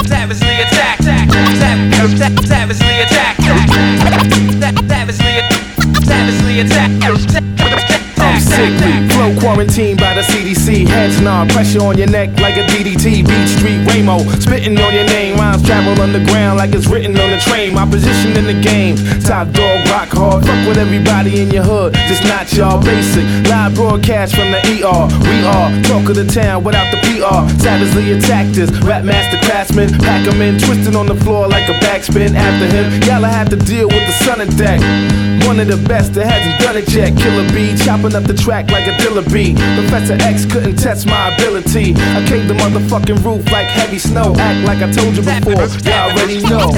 Savagely 0.07 0.63
attack, 0.63 1.03
savagely 1.03 2.95
attack, 3.03 3.35
savagely 4.95 5.43
savagely 6.05 6.61
attack. 6.61 6.91
I'm 8.51 9.09
flow 9.09 9.31
quarantined 9.39 9.99
by 9.99 10.13
the 10.13 10.21
CDC. 10.21 10.87
Heads 10.87 11.21
nod, 11.21 11.49
pressure 11.49 11.81
on 11.81 11.97
your 11.97 12.09
neck 12.09 12.39
like 12.39 12.57
a 12.57 12.63
DDT. 12.63 13.27
Beat 13.27 13.47
Street 13.47 13.85
Ramo, 13.85 14.19
spitting 14.39 14.77
on 14.77 14.93
your 14.93 15.05
name. 15.05 15.37
Rhymes 15.37 15.63
travel 15.63 15.99
underground 16.01 16.57
like 16.57 16.73
it's 16.73 16.87
written 16.87 17.17
on 17.17 17.29
the 17.29 17.39
train. 17.39 17.73
My 17.73 17.85
position 17.85 18.35
in 18.37 18.45
the 18.45 18.59
game, 18.59 18.95
top 19.21 19.51
dog, 19.51 19.87
rock 19.89 20.09
hard. 20.09 20.45
Fuck 20.45 20.67
with 20.67 20.77
everybody 20.77 21.41
in 21.41 21.51
your 21.51 21.63
hood, 21.63 21.93
just 22.07 22.23
not 22.23 22.51
y'all 22.53 22.81
basic. 22.81 23.23
Live 23.49 23.75
broadcast 23.75 24.35
from 24.35 24.51
the 24.51 24.59
ER. 24.59 25.05
We 25.27 25.35
are 25.45 25.69
talk 25.83 26.09
of 26.09 26.15
the 26.15 26.25
town 26.25 26.63
without 26.63 26.89
the 26.91 26.99
PR. 27.05 27.45
Savagely 27.61 28.13
attacked 28.13 28.57
us, 28.57 28.71
rap 28.81 29.03
master 29.03 29.37
craftsman. 29.45 29.89
Pack 29.99 30.27
'em 30.27 30.41
in, 30.41 30.57
twisting 30.59 30.95
on 30.95 31.05
the 31.05 31.15
floor 31.15 31.47
like 31.47 31.67
a 31.69 31.73
backspin. 31.85 32.35
After 32.35 32.65
him, 32.65 33.03
y'all 33.03 33.23
have 33.23 33.49
to 33.49 33.57
deal 33.57 33.87
with 33.87 34.05
the 34.07 34.13
sun 34.23 34.41
and 34.41 34.57
deck. 34.57 34.79
One 35.47 35.59
of 35.59 35.67
the 35.67 35.77
best 35.87 36.13
that 36.13 36.27
hasn't 36.27 36.59
done 36.59 36.77
it 36.77 36.87
yet. 36.93 37.15
Killer 37.17 37.47
B, 37.53 37.75
chopping 37.75 38.13
up 38.15 38.23
the 38.23 38.38
track 38.39 38.71
like 38.71 38.87
a 38.87 38.91
dilla 39.01 39.23
bee. 39.31 39.53
Professor 39.75 40.17
X 40.21 40.45
couldn't 40.45 40.77
test 40.77 41.05
my 41.05 41.33
ability. 41.33 41.93
I 41.95 42.25
came 42.25 42.47
the 42.47 42.55
motherfucking 42.55 43.23
roof 43.23 43.51
like 43.51 43.67
heavy 43.67 43.99
snow. 43.99 44.33
Act 44.37 44.65
like 44.65 44.81
I 44.81 44.91
told 44.91 45.15
you 45.15 45.23
before, 45.23 45.67
y'all 45.85 46.11
already 46.11 46.41
know. 46.43 46.69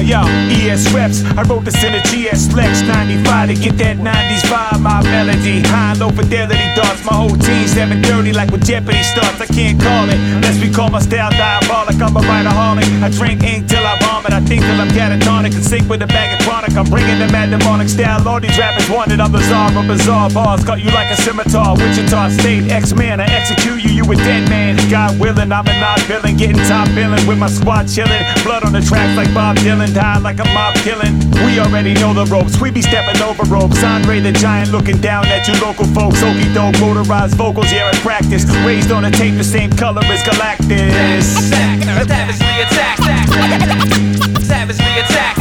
yo, 0.00 0.20
ES 0.50 0.92
reps. 0.92 1.24
I 1.36 1.42
wrote 1.42 1.64
this 1.64 1.82
in 1.84 1.94
a 1.94 2.02
GS 2.08 2.48
Flex 2.52 2.82
95 2.82 3.48
to 3.48 3.54
get 3.54 3.76
that 3.78 3.96
90s 3.98 4.44
vibe, 4.48 4.80
my 4.80 5.02
melody. 5.02 5.60
High 5.60 5.94
low 5.94 6.10
fidelity 6.10 6.68
darts. 6.74 7.04
My 7.04 7.14
whole 7.14 7.36
team 7.36 7.66
730 7.66 8.32
like 8.32 8.50
when 8.50 8.62
Jeopardy 8.62 9.02
starts. 9.02 9.40
I 9.40 9.46
can't 9.46 9.80
call 9.80 10.08
it. 10.08 10.18
Let's 10.42 10.58
be 10.58 10.70
call 10.70 10.88
my 10.88 11.00
style 11.00 11.30
diabolic. 11.30 12.00
I'm 12.00 12.16
a 12.16 12.20
writerholic. 12.20 12.86
I 13.02 13.10
drink 13.10 13.42
ink 13.42 13.68
till 13.68 13.84
I 13.84 13.98
vomit. 14.00 14.32
I 14.32 14.40
think 14.40 14.62
till 14.62 14.80
I'm 14.80 14.88
catatonic 14.88 15.54
and 15.54 15.64
sink 15.64 15.88
with 15.88 16.02
a 16.02 16.06
bag 16.06 16.38
of 16.38 16.46
chronic. 16.46 16.72
I'm 16.76 16.88
bringing 16.88 17.18
the 17.18 17.28
mad 17.28 17.50
demonic 17.50 17.88
style. 17.88 18.26
All 18.26 18.40
these 18.40 18.56
rappers 18.58 18.88
wanted. 18.88 19.20
I'm 19.20 19.32
bizarre, 19.32 19.70
I'm 19.70 19.86
bizarre 19.86 20.30
bars. 20.30 20.64
Cut 20.64 20.80
you 20.80 20.90
like 20.90 21.10
a 21.10 21.16
scimitar. 21.16 21.76
Wichita 21.76 22.30
State, 22.30 22.70
X-Man. 22.70 23.20
I 23.20 23.26
execute 23.26 23.82
you, 23.84 23.90
you 23.90 24.04
a 24.04 24.16
dead 24.16 24.48
man. 24.48 24.76
God 24.90 25.18
willing, 25.18 25.52
I'm 25.52 25.66
a 25.66 25.74
not 25.80 26.00
villain. 26.06 26.36
Getting 26.36 26.62
top 26.68 26.88
billing 26.94 27.26
with 27.26 27.38
my 27.38 27.48
squad 27.48 27.88
chilling. 27.88 28.22
Blood 28.44 28.64
on 28.64 28.72
the 28.72 28.80
tracks 28.80 29.16
like 29.16 29.32
Bob 29.34 29.56
Dylan. 29.56 29.81
Die 29.90 30.18
like 30.18 30.38
a 30.38 30.44
mob 30.54 30.74
killing. 30.76 31.18
We 31.44 31.58
already 31.58 31.94
know 31.94 32.14
the 32.14 32.24
ropes. 32.26 32.60
We 32.60 32.70
be 32.70 32.80
stepping 32.80 33.20
over 33.20 33.42
ropes. 33.44 33.82
Andre 33.82 34.20
the 34.20 34.30
Giant 34.30 34.70
looking 34.70 35.00
down 35.00 35.26
at 35.26 35.48
you 35.48 35.54
local 35.60 35.86
folks. 35.86 36.22
Okie 36.22 36.54
doke, 36.54 36.78
motorized 36.78 37.34
vocals, 37.34 37.72
yeah, 37.72 37.90
in 37.90 37.96
practice. 37.96 38.44
Raised 38.64 38.92
on 38.92 39.04
a 39.04 39.10
tape 39.10 39.36
the 39.36 39.44
same 39.44 39.70
color 39.70 40.02
as 40.04 40.22
Galactus. 40.22 41.24
Savagely 41.34 42.62
attack, 42.62 42.98
savagely 42.98 43.42
attack, 43.42 43.76
savagely 44.40 44.92
attack, 45.02 45.36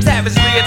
savagely 0.00 0.60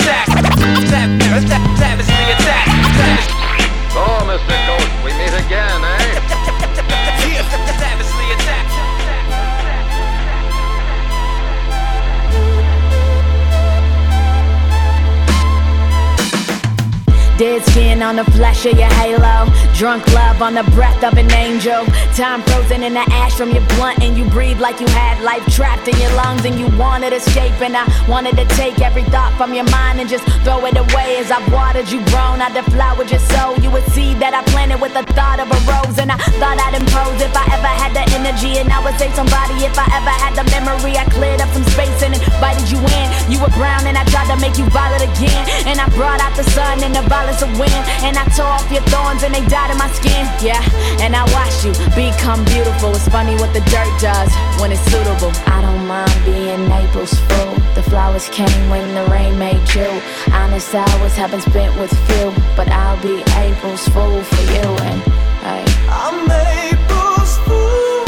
on 18.03 18.15
the 18.17 18.25
flesh 18.31 18.65
of 18.65 18.77
your 18.77 18.91
halo. 19.01 19.49
Drunk 19.73 20.05
love 20.13 20.41
on 20.41 20.53
the 20.53 20.63
breath 20.75 21.03
of 21.03 21.17
an 21.17 21.31
angel. 21.31 21.85
Time 22.15 22.41
frozen 22.43 22.83
in 22.83 22.93
the 22.93 23.05
ash 23.23 23.33
from 23.33 23.51
your 23.51 23.65
blunt, 23.75 24.03
and 24.03 24.17
you 24.17 24.25
breathe 24.29 24.59
like 24.59 24.79
you 24.79 24.87
had 24.87 25.23
life 25.23 25.43
trapped 25.47 25.87
in 25.87 25.97
your 25.99 26.13
lungs, 26.13 26.45
and 26.45 26.59
you 26.59 26.67
wanted 26.77 27.13
escape. 27.13 27.59
And 27.61 27.75
I 27.75 27.87
wanted 28.07 28.35
to 28.37 28.45
take 28.55 28.81
every 28.81 29.03
thought 29.05 29.33
from 29.37 29.53
your 29.53 29.67
mind 29.71 29.99
and 29.99 30.09
just 30.09 30.25
throw 30.43 30.65
it 30.65 30.77
away. 30.77 31.17
As 31.17 31.31
I've 31.31 31.47
watered 31.51 31.89
you, 31.89 32.03
grown, 32.11 32.41
I 32.41 32.51
deflowered 32.51 33.09
your 33.09 33.23
soul. 33.31 33.57
You 33.63 33.71
would 33.71 33.87
see 33.95 34.13
that 34.15 34.33
I 34.33 34.43
planted 34.51 34.81
with 34.81 34.93
the 34.93 35.03
thought 35.15 35.39
of 35.39 35.47
a 35.47 35.59
rose, 35.65 35.97
and 35.97 36.11
I 36.11 36.17
thought 36.37 36.59
I'd 36.59 36.75
impose 36.75 37.19
if 37.23 37.33
I 37.33 37.45
ever 37.55 37.71
had 37.81 37.95
the 37.95 38.03
energy, 38.13 38.59
and 38.59 38.69
I 38.69 38.83
would 38.83 38.99
save 38.99 39.15
somebody 39.15 39.63
if 39.63 39.79
I 39.79 39.87
ever 39.95 40.13
had 40.13 40.35
the 40.35 40.45
memory. 40.51 40.99
I 40.99 41.05
cleared 41.07 41.41
up 41.41 41.49
some 41.55 41.65
space 41.71 42.03
and 42.03 42.13
invited 42.13 42.67
you 42.67 42.79
in. 42.83 43.07
You 43.31 43.39
were 43.39 43.53
brown, 43.55 43.87
and 43.87 43.97
I 43.97 44.03
tried 44.11 44.27
to 44.33 44.37
make 44.43 44.59
you 44.59 44.67
violet 44.69 45.01
again, 45.01 45.43
and 45.65 45.79
I 45.79 45.87
brought 45.95 46.19
out 46.19 46.35
the 46.35 46.43
sun 46.51 46.83
and 46.83 46.93
the 46.93 47.01
violence 47.07 47.41
of 47.41 47.49
wind, 47.57 47.83
and 48.01 48.17
I 48.17 48.25
tore 48.33 48.47
off 48.47 48.71
your 48.71 48.81
thorns 48.89 49.23
and 49.23 49.33
they 49.33 49.45
died 49.45 49.71
in 49.71 49.77
my 49.77 49.89
skin. 49.93 50.25
Yeah, 50.41 50.61
and 51.03 51.15
I 51.15 51.23
watched 51.35 51.63
you 51.65 51.73
become 51.93 52.43
beautiful. 52.45 52.89
It's 52.95 53.07
funny 53.07 53.35
what 53.35 53.53
the 53.53 53.61
dirt 53.69 53.93
does 54.01 54.31
when 54.59 54.71
it's 54.71 54.81
suitable. 54.89 55.31
I 55.45 55.61
don't 55.61 55.85
mind 55.85 56.13
being 56.25 56.67
Naples 56.67 57.13
fool. 57.29 57.53
The 57.75 57.83
flowers 57.83 58.29
came 58.29 58.69
when 58.69 58.93
the 58.93 59.05
rain 59.11 59.37
made 59.37 59.63
you. 59.73 59.89
Honest 60.33 60.73
hours 60.73 61.15
have 61.15 61.31
been 61.31 61.41
spent 61.41 61.77
with 61.79 61.91
few, 62.07 62.33
but 62.55 62.67
I'll 62.69 63.01
be 63.01 63.21
April's 63.37 63.87
fool 63.89 64.23
for 64.23 64.43
you. 64.53 64.65
And 64.87 64.99
hey, 65.45 65.65
I'm 65.89 66.25
April's 66.29 67.37
fool, 67.45 68.05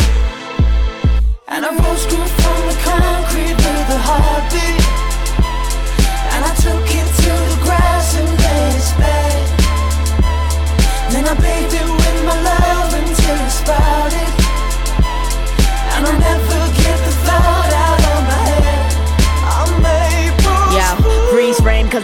and 1.47 1.65
I 1.65 1.69
rose 1.69 2.01
screwed 2.03 2.29
from 2.29 2.59
the 2.69 2.77
concrete 2.85 3.57
with 3.57 3.95
a 3.97 3.99
heartbeat, 4.07 4.94
Then 11.41 11.64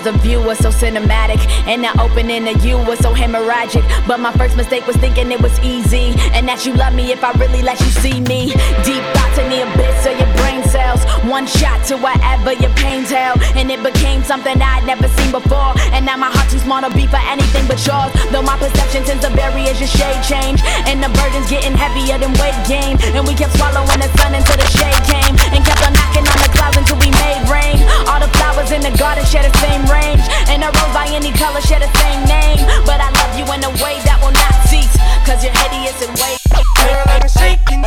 the 0.04 0.12
view 0.14 0.42
was 0.42 0.58
so 0.58 0.70
cinematic. 0.70 1.40
And 1.68 1.84
the 1.84 1.94
opening 2.02 2.48
of 2.48 2.64
you 2.66 2.78
was 2.78 3.00
so 3.00 3.14
hemorrhagic. 3.14 3.86
But 4.08 4.20
my 4.20 4.32
first 4.34 4.58
mistake 4.58 4.86
was 4.88 4.96
thinking 4.98 5.32
it 5.32 5.42
was 5.42 5.58
easy. 5.62 6.14
And 6.34 6.48
that 6.48 6.66
you 6.66 6.74
love 6.74 6.94
me 6.94 7.12
if 7.12 7.24
I 7.24 7.32
really 7.34 7.62
let 7.62 7.80
you 7.80 7.92
see 8.02 8.20
me. 8.22 8.54
Deep 8.86 9.04
thoughts 9.14 9.38
in 9.38 9.50
the 9.50 9.62
abyss 9.62 10.06
of 10.06 10.18
your 10.18 10.32
brain 10.42 10.64
cells. 10.70 11.04
One 11.30 11.46
shot 11.46 11.86
to 11.88 11.98
whatever 11.98 12.54
your 12.54 12.74
pain's 12.76 13.10
held. 13.10 13.42
And 13.56 13.70
it 13.70 13.82
became 13.84 14.24
something 14.24 14.58
I'd 14.62 14.86
never 14.86 15.08
seen 15.08 15.32
before. 15.32 15.74
And 15.94 16.06
now 16.06 16.18
my 16.18 16.30
heart 16.32 16.50
too 16.50 16.60
small 16.60 16.82
to 16.82 16.90
be 16.94 17.06
for 17.06 17.22
anything 17.30 17.68
but 17.68 17.80
yours. 17.86 18.10
Though 18.32 18.46
my 18.46 18.58
perception 18.58 19.04
tends 19.06 19.24
to 19.26 19.32
vary 19.34 19.70
as 19.70 19.78
your 19.78 19.92
shade 19.92 20.22
change. 20.26 20.62
And 20.90 21.02
the 21.04 21.10
burden's 21.14 21.50
getting 21.50 21.78
heavier 21.78 22.18
than 22.18 22.34
weight 22.42 22.58
gain. 22.66 22.98
And 23.14 23.28
we 23.28 23.34
kept 23.34 23.54
swallowing 23.58 24.02
the 24.02 24.10
sun 24.18 24.34
until 24.34 24.58
the 24.58 24.70
shade 24.74 25.02
came. 25.06 25.34
And 25.54 25.62
kept 25.62 25.82
on 25.86 25.94
knocking 25.94 26.26
on 26.26 26.40
the 26.42 26.52
clouds 26.54 26.78
until 26.78 26.98
we 26.98 27.10
made 27.12 27.44
rain. 27.50 27.81
All 28.10 28.20
the 28.20 28.32
flowers 28.38 28.72
in 28.72 28.82
the 28.82 28.94
garden 28.98 29.26
share 29.26 29.44
the 29.44 29.56
same 29.60 29.84
range. 29.90 30.24
And 30.50 30.64
a 30.64 30.70
rose 30.70 30.94
by 30.94 31.08
any 31.12 31.32
color 31.34 31.62
share 31.62 31.80
the 31.80 31.92
same 32.00 32.22
name. 32.26 32.62
But 32.86 33.02
I 33.02 33.10
love 33.12 33.34
you 33.38 33.46
in 33.54 33.62
a 33.64 33.72
way 33.84 34.00
that 34.08 34.18
will 34.22 34.34
not 34.34 34.56
cease. 34.70 34.94
Cause 35.26 35.44
you're 35.44 35.56
hideous 35.66 35.98
and 36.02 36.14
way. 36.18 36.38
Girl, 36.82 37.06
I'm 37.08 37.28
shaking, 37.30 37.82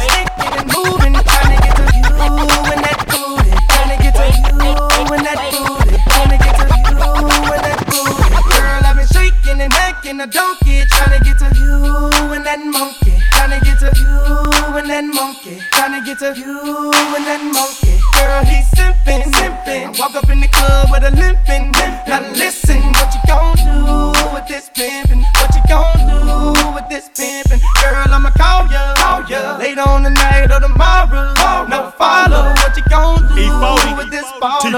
get 16.05 16.19
to 16.19 16.39
you 16.39 16.93
and 16.93 17.25
that 17.25 17.41
monkey. 17.43 17.99
Girl, 18.13 18.45
he's 18.45 18.69
simping, 18.77 19.25
simping. 19.33 19.97
I 19.97 19.99
walk 19.99 20.15
up 20.15 20.29
in 20.29 20.41
the 20.41 20.49
club 20.49 20.89
with 20.91 21.03
a 21.03 21.11
limpin', 21.11 21.73
limpin'. 21.73 22.09
Now 22.09 22.21
listen. 22.33 22.94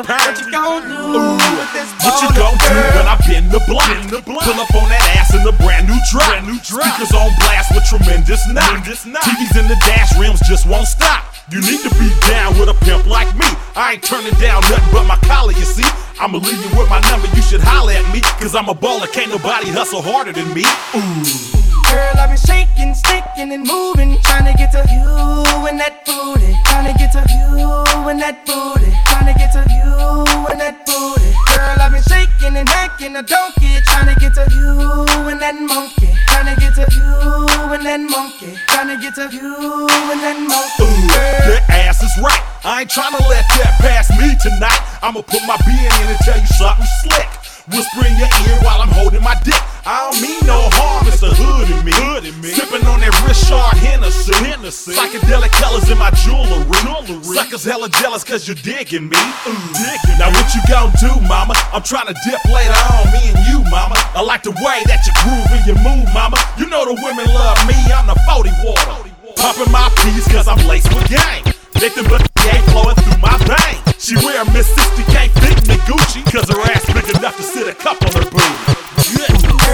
Simping 0.03 0.29
What 0.29 0.41
you 0.41 0.51
gon' 0.53 0.83
do 0.85 1.37
with 1.57 1.73
this 1.73 1.89
What 2.05 2.17
you 2.21 2.29
baller 2.37 2.37
gon' 2.37 2.57
do 2.61 2.75
when 2.93 3.07
I 3.09 3.17
bend 3.25 3.49
the 3.49 3.61
block? 3.65 4.45
Pull 4.45 4.61
up 4.61 4.75
on 4.75 4.89
that 4.93 5.05
ass 5.17 5.33
in 5.33 5.41
a 5.47 5.53
brand 5.65 5.89
new 5.89 5.97
drop. 6.05 6.85
Speakers 6.85 7.13
on 7.17 7.33
blast 7.41 7.73
with 7.73 7.85
tremendous 7.89 8.45
knock. 8.49 8.85
TVs 8.85 9.57
in 9.57 9.69
the 9.69 9.79
dash 9.87 10.13
rims 10.19 10.41
just 10.45 10.67
won't 10.67 10.87
stop. 10.87 11.33
You 11.51 11.61
need 11.61 11.81
to 11.81 11.91
be 11.97 12.11
down 12.29 12.59
with 12.59 12.69
a 12.69 12.75
pimp 12.85 13.07
like 13.07 13.33
me. 13.37 13.47
I 13.77 13.95
ain't 13.95 14.03
turning 14.03 14.35
down 14.41 14.61
nothing 14.63 14.93
but 14.93 15.05
my 15.07 15.17
collar, 15.29 15.53
you 15.53 15.65
see. 15.65 15.89
I'ma 16.21 16.39
leave 16.39 16.59
you 16.59 16.79
with 16.79 16.91
my 16.91 17.01
number, 17.09 17.29
you 17.37 17.43
should 17.43 17.61
holler 17.61 17.93
at 17.93 18.05
me. 18.13 18.21
Cause 18.41 18.55
I'm 18.55 18.69
a 18.69 18.75
baller, 18.75 19.11
can't 19.13 19.31
nobody 19.31 19.71
hustle 19.71 20.03
harder 20.03 20.33
than 20.33 20.53
me. 20.53 20.65
Ooh. 20.97 21.66
Girl, 21.91 22.15
I've 22.19 22.31
been 22.31 22.39
shaking, 22.39 22.95
sticking, 22.95 23.53
and 23.53 23.65
moving, 23.67 24.19
trying 24.23 24.47
to 24.51 24.55
get 24.59 24.73
to 24.73 24.83
you 24.91 25.07
and 25.67 25.79
that 25.81 26.05
booty, 26.07 26.55
trying 26.67 26.87
to 26.91 26.95
get 26.99 27.13
to 27.13 27.23
you 27.31 27.51
and 28.09 28.21
that 28.21 28.47
booty, 28.47 28.91
trying 29.07 29.27
to 29.27 29.35
get 29.39 29.53
to 29.53 29.63
you 29.71 29.91
and 30.51 30.61
that 30.61 30.87
booty. 30.87 31.31
Girl, 31.55 31.77
I've 31.81 31.93
been 31.93 32.03
shaking 32.07 32.57
and 32.57 32.69
acting 32.71 33.17
a 33.17 33.23
donkey, 33.23 33.81
trying 33.87 34.13
to 34.13 34.17
get 34.21 34.35
to 34.35 34.47
you 34.55 34.75
and 35.31 35.41
that 35.41 35.57
monkey, 35.59 36.11
trying 36.29 36.51
to 36.51 36.61
get 36.61 36.75
to 36.75 36.87
you 36.95 37.75
and 37.75 37.85
that 37.87 38.01
monkey, 38.01 38.55
trying 38.69 38.89
to 38.89 38.97
get 39.03 39.15
to 39.17 39.27
you 39.35 39.87
and 40.11 40.21
that 40.23 40.39
monkey. 40.39 40.91
Girl. 41.11 41.55
That 41.55 41.65
ass 41.71 42.03
is 42.03 42.15
right. 42.23 42.43
I 42.65 42.83
ain't 42.83 42.91
tryna 42.91 43.23
let 43.31 43.47
that 43.63 43.79
pass 43.79 44.11
me 44.19 44.35
tonight. 44.43 44.83
I'ma 45.03 45.23
put 45.23 45.43
my 45.47 45.57
being 45.67 45.87
in 45.87 46.07
and 46.11 46.19
tell 46.27 46.39
you 46.39 46.47
something 46.59 46.87
slick. 47.03 47.31
Whisper 47.67 48.07
in 48.07 48.15
your 48.15 48.31
ear 48.47 48.57
while 48.63 48.79
I'm 48.79 48.95
holding 48.95 49.23
my 49.23 49.35
dick. 49.43 49.59
I 49.83 50.07
don't 50.07 50.23
mean 50.23 50.39
no 50.47 50.71
harm, 50.79 51.07
it's 51.11 51.19
the 51.19 51.35
hood 51.35 51.67
in 51.67 51.83
me. 51.83 51.91
Hood 51.95 52.23
in 52.23 52.35
me. 52.39 52.55
Sipping 52.55 52.87
on 52.87 53.03
that 53.03 53.11
Richard 53.27 53.75
Hennessy. 53.83 54.35
Hennessy. 54.39 54.95
Psychedelic 54.95 55.51
colors 55.59 55.91
in 55.91 55.99
my 55.99 56.15
jewelry. 56.23 56.63
jewelry. 56.83 57.35
Suckers 57.35 57.67
hella 57.67 57.91
jealous 57.91 58.23
cause 58.23 58.47
you're 58.47 58.59
digging 58.63 59.11
me. 59.11 59.19
Mm, 59.19 59.51
mm. 59.51 59.67
Digging 59.83 60.19
now 60.19 60.31
what 60.31 60.47
you 60.55 60.63
gon' 60.71 60.95
do, 61.03 61.11
mama? 61.27 61.59
I'm 61.75 61.83
trying 61.83 62.07
to 62.07 62.15
dip 62.23 62.39
later 62.47 62.79
on, 62.95 63.11
me 63.11 63.35
and 63.35 63.41
you, 63.51 63.59
mama. 63.67 63.99
I 64.15 64.23
like 64.23 64.47
the 64.47 64.55
way 64.63 64.87
that 64.87 65.03
you 65.03 65.11
groove 65.27 65.51
and 65.51 65.63
you 65.67 65.75
move, 65.83 66.07
mama. 66.15 66.39
You 66.59 66.71
know 66.71 66.87
the 66.87 66.95
women 66.95 67.27
love 67.35 67.59
me, 67.67 67.75
I'm 67.91 68.07
the 68.07 68.15
40 68.31 68.47
water. 68.63 69.11
Popping 69.43 69.71
my 69.75 69.91
peas 70.07 70.23
cause 70.31 70.47
I'm 70.47 70.63
laced 70.71 70.95
with 70.95 71.11
gang. 71.11 71.43
Nothing 71.83 72.07
but 72.07 72.23
gang 72.47 72.63
flowing 72.71 72.95
through 72.95 73.19
my 73.19 73.35
veins. 73.43 73.86
She 73.99 74.15
wear 74.17 74.45
Miss 74.53 74.67
60 74.75 75.03
can't 75.05 75.33
fit 75.33 75.69
in 75.69 75.79
Gucci 75.89 76.23
cause 76.31 76.49
her 76.49 76.61
ass 76.61 76.85
big 76.87 77.17
enough 77.17 77.37
to 77.37 77.43
sit 77.43 77.67
a 77.67 77.75
cup 77.75 78.01
on 78.03 78.13
her 78.13 78.31
booty. 78.31 79.66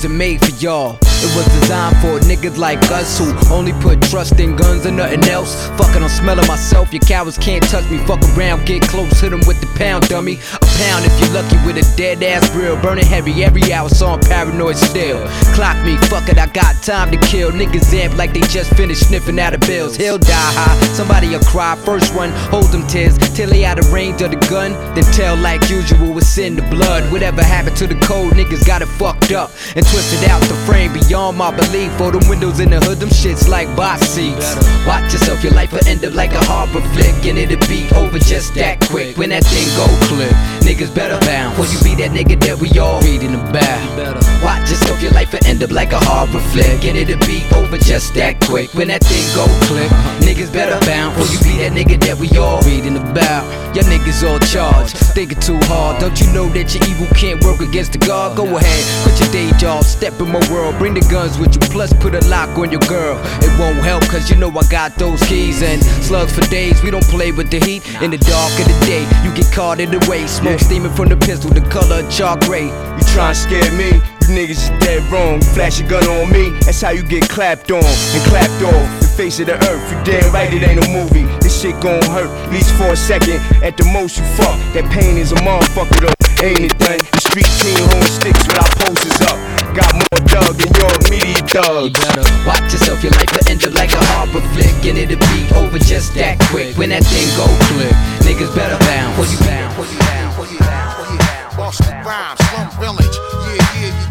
Wasn't 0.00 0.14
made 0.14 0.40
for 0.40 0.50
y'all. 0.52 0.96
It 1.02 1.36
was 1.36 1.44
designed 1.60 1.94
for 1.98 2.18
niggas 2.26 2.56
like 2.56 2.82
us 2.90 3.18
who 3.18 3.36
only 3.54 3.74
put 3.84 4.00
trust 4.00 4.40
in 4.40 4.56
guns 4.56 4.86
and 4.86 4.96
nothing 4.96 5.22
else. 5.24 5.68
Fucking, 5.76 6.02
I'm 6.02 6.08
smelling 6.08 6.46
myself. 6.46 6.90
Your 6.90 7.02
cowards 7.02 7.36
can't 7.36 7.62
touch 7.64 7.84
me. 7.90 7.98
Fuck 8.06 8.22
around, 8.34 8.64
get 8.64 8.80
close, 8.80 9.20
hit 9.20 9.30
'em 9.30 9.40
with 9.46 9.60
the 9.60 9.66
pound, 9.76 10.08
dummy. 10.08 10.36
Pound 10.80 11.04
if 11.04 11.12
you're 11.20 11.34
lucky 11.36 11.56
with 11.66 11.76
a 11.76 11.84
dead 11.96 12.22
ass 12.22 12.48
grill. 12.50 12.80
Burning 12.80 13.04
heavy 13.04 13.44
every 13.44 13.70
hour, 13.70 13.90
so 13.90 14.06
I'm 14.06 14.20
paranoid 14.20 14.76
still. 14.76 15.20
Clock 15.52 15.76
me, 15.84 15.98
fuck 16.08 16.26
it, 16.28 16.38
I 16.38 16.46
got 16.46 16.82
time 16.82 17.10
to 17.10 17.18
kill. 17.18 17.50
Niggas 17.50 17.92
amp 17.92 18.16
like 18.16 18.32
they 18.32 18.40
just 18.40 18.72
finished 18.74 19.08
sniffing 19.08 19.38
out 19.38 19.52
of 19.52 19.60
bills. 19.60 19.96
He'll 19.96 20.16
die 20.16 20.52
high, 20.56 20.76
somebody'll 20.94 21.40
cry. 21.40 21.76
First 21.84 22.14
one, 22.14 22.30
hold 22.48 22.72
them 22.72 22.86
tears 22.86 23.18
till 23.36 23.50
they 23.50 23.66
out 23.66 23.78
of 23.78 23.92
range 23.92 24.22
of 24.22 24.30
the 24.30 24.38
gun. 24.48 24.72
Then 24.94 25.04
tell 25.12 25.36
like 25.36 25.68
usual, 25.68 26.16
it's 26.16 26.38
in 26.38 26.56
the 26.56 26.62
blood. 26.62 27.12
Whatever 27.12 27.42
happened 27.42 27.76
to 27.76 27.86
the 27.86 28.00
code, 28.00 28.32
niggas 28.32 28.66
got 28.66 28.80
it 28.80 28.88
fucked 28.88 29.32
up 29.32 29.50
and 29.76 29.84
twisted 29.84 30.30
out 30.30 30.40
the 30.48 30.54
frame 30.64 30.94
beyond 30.94 31.36
my 31.36 31.54
belief. 31.54 31.92
For 31.98 32.10
them 32.10 32.26
windows 32.26 32.58
in 32.58 32.70
the 32.70 32.80
hood, 32.80 33.00
them 33.00 33.10
shits 33.10 33.48
like 33.48 33.68
box 33.76 34.08
seats. 34.08 34.56
Watch 34.86 35.12
yourself, 35.12 35.44
your 35.44 35.52
life 35.52 35.72
will 35.72 35.86
end 35.86 36.04
up 36.06 36.14
like 36.14 36.32
a 36.32 36.42
harbor 36.42 36.80
flick, 36.96 37.26
and 37.26 37.36
it'll 37.36 37.60
be 37.68 37.84
over 37.94 38.18
just 38.18 38.54
that 38.54 38.80
quick. 38.88 39.18
When 39.18 39.28
that 39.28 39.44
thing 39.44 39.68
go 39.76 39.86
click, 40.08 40.32
niggas 40.70 40.94
better 40.94 41.18
bound. 41.26 41.56
For 41.56 41.66
you 41.66 41.78
be 41.82 42.00
that 42.02 42.12
nigga 42.14 42.38
that 42.46 42.58
we 42.58 42.70
all 42.78 43.00
reading 43.02 43.34
about. 43.34 44.14
Watch 44.42 44.70
yourself, 44.70 45.02
your 45.02 45.12
life 45.12 45.32
will 45.32 45.44
end 45.44 45.62
up 45.62 45.70
like 45.70 45.92
a 45.92 45.98
horror 45.98 46.40
flick, 46.52 46.84
and 46.84 46.96
it'll 46.96 47.18
be 47.26 47.42
over 47.54 47.76
just 47.76 48.14
that 48.14 48.40
quick. 48.40 48.72
When 48.74 48.88
that 48.88 49.02
thing 49.02 49.26
go 49.34 49.44
click, 49.66 49.90
niggas 50.22 50.52
better 50.52 50.78
bound. 50.86 51.16
For 51.16 51.26
you 51.26 51.38
be 51.42 51.58
that 51.62 51.72
nigga 51.72 51.98
that 52.06 52.16
we 52.16 52.30
all 52.38 52.62
reading 52.62 52.96
about. 52.96 53.44
Your 53.74 53.84
niggas 53.84 54.22
all 54.26 54.38
charged, 54.38 54.96
thinking 55.14 55.40
too 55.40 55.58
hard. 55.66 56.00
Don't 56.00 56.18
you 56.20 56.26
know 56.32 56.48
that 56.50 56.74
your 56.74 56.82
evil 56.86 57.06
can't 57.14 57.42
work 57.44 57.60
against 57.60 57.92
the 57.92 57.98
God? 57.98 58.36
Go 58.36 58.44
ahead, 58.56 58.84
quit 59.02 59.18
your 59.20 59.30
day 59.30 59.50
job, 59.58 59.84
step 59.84 60.18
in 60.20 60.28
my 60.30 60.42
world, 60.50 60.78
bring 60.78 60.94
the 60.94 61.06
guns 61.10 61.38
with 61.38 61.54
you, 61.54 61.60
plus 61.70 61.92
put 61.94 62.14
a 62.14 62.22
lock 62.28 62.56
on 62.58 62.70
your 62.70 62.82
girl. 62.86 63.18
It 63.42 63.52
won't 63.58 63.78
help, 63.78 64.02
cause 64.08 64.30
you 64.30 64.36
know 64.36 64.50
I 64.50 64.62
got 64.70 64.96
those 64.96 65.22
keys 65.26 65.62
and 65.62 65.82
slugs 66.02 66.32
for 66.34 66.42
days. 66.50 66.82
We 66.82 66.90
don't 66.90 67.06
play 67.06 67.32
with 67.32 67.50
the 67.50 67.60
heat 67.60 67.82
in 68.02 68.10
the 68.10 68.18
dark 68.18 68.52
of 68.58 68.66
the 68.66 68.78
day. 68.86 69.02
You 69.22 69.34
get 69.34 69.52
caught 69.52 69.78
in 69.80 69.90
the 69.90 70.00
way, 70.08 70.26
smoke 70.26 70.59
steaming 70.60 70.92
from 70.92 71.08
the 71.08 71.16
pistol, 71.16 71.50
the 71.50 71.60
color 71.62 72.00
of 72.00 72.10
chalk 72.10 72.40
gray. 72.40 72.66
You 72.66 73.04
tryna 73.12 73.34
scare 73.34 73.72
me? 73.72 74.19
You 74.30 74.46
niggas 74.46 74.62
is 74.62 74.70
dead 74.78 75.02
wrong. 75.10 75.42
Flash 75.42 75.80
a 75.80 75.82
gun 75.82 76.06
on 76.06 76.30
me, 76.30 76.50
that's 76.62 76.80
how 76.80 76.90
you 76.90 77.02
get 77.02 77.28
clapped 77.28 77.70
on 77.72 77.82
and 77.82 78.22
clapped 78.30 78.62
off. 78.62 78.86
The 79.02 79.10
face 79.18 79.40
of 79.40 79.46
the 79.46 79.58
earth, 79.66 79.82
you 79.90 79.98
damn 80.06 80.30
right 80.32 80.46
it 80.54 80.62
ain't 80.62 80.78
a 80.78 80.86
movie. 80.86 81.26
This 81.42 81.58
shit 81.60 81.74
gon' 81.82 81.98
hurt, 82.14 82.30
at 82.30 82.52
least 82.54 82.70
for 82.78 82.94
a 82.94 82.96
second. 82.96 83.42
At 83.58 83.76
the 83.76 83.90
most 83.90 84.18
you 84.18 84.24
fuck, 84.38 84.54
that 84.70 84.86
pain 84.94 85.18
is 85.18 85.32
a 85.32 85.38
motherfucker 85.42 85.98
though. 85.98 86.46
Ain't 86.46 86.62
it 86.62 86.78
done? 86.78 87.02
The 87.10 87.20
street 87.26 87.50
team 87.58 87.82
home 87.90 88.06
sticks 88.06 88.46
without 88.46 88.70
posters 88.78 89.18
up. 89.26 89.34
Got 89.74 89.98
more 89.98 90.22
dug 90.22 90.54
than 90.54 90.70
your 90.78 90.92
immediate 91.10 91.50
thugs. 91.50 91.90
You 91.90 91.98
better 91.98 92.26
watch 92.46 92.70
yourself, 92.70 93.02
your 93.02 93.10
life 93.18 93.34
will 93.34 93.50
end 93.50 93.66
up 93.66 93.74
like 93.74 93.90
a 93.98 94.02
harbor 94.14 94.46
flick, 94.54 94.78
and 94.86 94.94
it'll 94.94 95.18
be 95.18 95.42
over 95.58 95.82
just 95.82 96.14
that 96.14 96.38
quick. 96.54 96.78
When 96.78 96.94
that 96.94 97.02
thing 97.02 97.26
go 97.34 97.50
click, 97.74 97.94
niggas 98.22 98.54
better 98.54 98.78
bound. 98.86 99.10
For 99.18 99.26
you 99.26 99.38
bound, 99.42 99.74
for 99.74 99.90
you 99.90 99.98
bound, 99.98 100.38
for 100.38 100.46
you 100.46 100.58
bound, 100.62 100.90
for 100.94 101.06
you 101.10 101.18
bound. 101.18 101.50
Busta 101.58 101.90
Rhymes, 102.06 102.38
Slum 102.46 102.70
Village, 102.78 103.16
yeah, 103.18 103.58
yeah, 103.58 103.66
yeah, 103.74 103.90
yeah. 103.90 104.09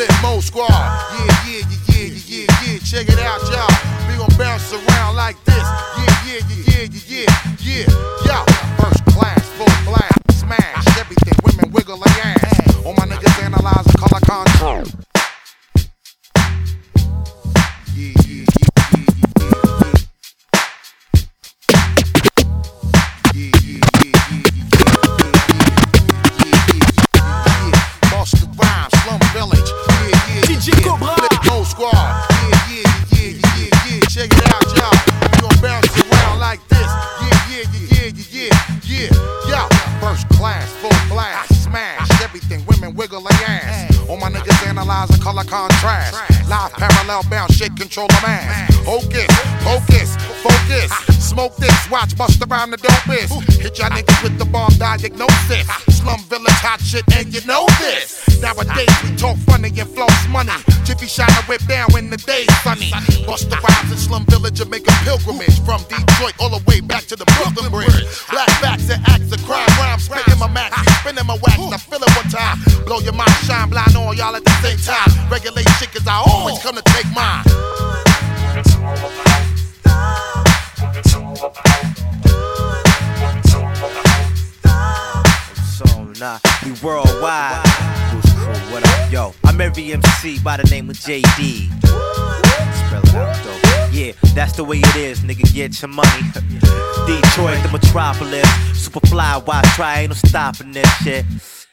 Flipmode 0.00 0.42
Squad, 0.42 0.70
yeah, 0.70 1.26
yeah, 1.46 1.60
yeah, 1.60 1.66
yeah, 1.88 2.06
yeah, 2.06 2.46
yeah, 2.48 2.72
yeah. 2.72 2.78
Check 2.78 3.08
it 3.10 3.18
out, 3.18 3.42
y'all. 3.52 3.68
We 4.08 4.16
gon' 4.16 4.34
bounce 4.38 4.72
around 4.72 5.14
like 5.14 5.36
this, 5.44 5.56
yeah, 5.98 6.24
yeah, 6.24 6.40
yeah, 6.48 6.86
yeah, 6.88 7.00
yeah, 7.06 7.26
yeah, 7.60 7.84
yeah. 7.84 7.86
Yo, 8.24 8.44
first 8.80 9.04
class, 9.12 9.46
full 9.58 9.68
blast, 9.84 10.40
smash 10.40 10.98
everything. 10.98 11.34
Women 11.44 11.70
wiggle 11.72 11.98
their 11.98 12.24
ass. 12.24 12.76
All 12.86 12.94
my 12.94 13.04
niggas 13.04 13.44
analyzing 13.44 13.92
color 14.00 14.20
control. 14.20 15.09
Control 47.90 48.06
the 48.06 48.26
mass. 48.26 48.70
Hocus, 48.86 49.26
focus, 49.66 50.16
focus. 50.46 50.90
Smoke 51.18 51.56
this, 51.56 51.90
watch 51.90 52.16
bust 52.16 52.42
around 52.42 52.70
the 52.70 52.76
dope 52.76 52.92
dopest. 52.92 53.60
Hit 53.60 53.78
y'all 53.78 53.90
niggas 53.90 54.22
with 54.22 54.38
the 54.38 54.44
bomb 54.44 54.72
diagnosis. 54.78 55.66
Slum 55.90 56.20
village 56.30 56.60
hot 56.62 56.80
shit, 56.80 57.04
and 57.14 57.34
you 57.34 57.40
know 57.46 57.66
this. 57.78 58.22
Nowadays 58.40 58.88
we 59.02 59.16
talk 59.16 59.36
funny 59.38 59.68
and 59.68 59.90
floss 59.90 60.28
money. 60.28 60.52
Jiffy 60.84 61.06
shine 61.06 61.30
a 61.30 61.42
whip 61.46 61.62
down 61.66 61.88
when 61.92 62.10
the 62.10 62.16
day's 62.16 62.50
sunny. 62.62 62.90
Bust 63.26 63.50
the 63.50 63.58
in 63.90 63.98
Slum 63.98 64.24
Village 64.26 64.60
and 64.60 64.70
make 64.70 64.86
a 64.86 64.94
pilgrimage 65.04 65.58
from 65.66 65.82
Detroit 65.90 66.34
MC 89.80 90.38
by 90.40 90.56
the 90.56 90.64
name 90.64 90.90
of 90.90 90.96
JD. 90.96 91.68
Spell 91.86 93.02
it 93.02 93.14
out 93.14 93.44
though. 93.44 93.88
Yeah, 93.92 94.12
that's 94.34 94.52
the 94.52 94.64
way 94.64 94.78
it 94.78 94.96
is, 94.96 95.20
nigga. 95.20 95.52
Get 95.52 95.80
your 95.80 95.88
money. 95.88 96.22
Detroit, 97.06 97.62
the 97.62 97.70
metropolis. 97.72 98.48
Super 98.78 99.04
fly, 99.06 99.40
why 99.44 99.62
try? 99.74 100.00
Ain't 100.00 100.10
no 100.10 100.14
stopping 100.14 100.72
this 100.72 100.88
shit. 100.98 101.24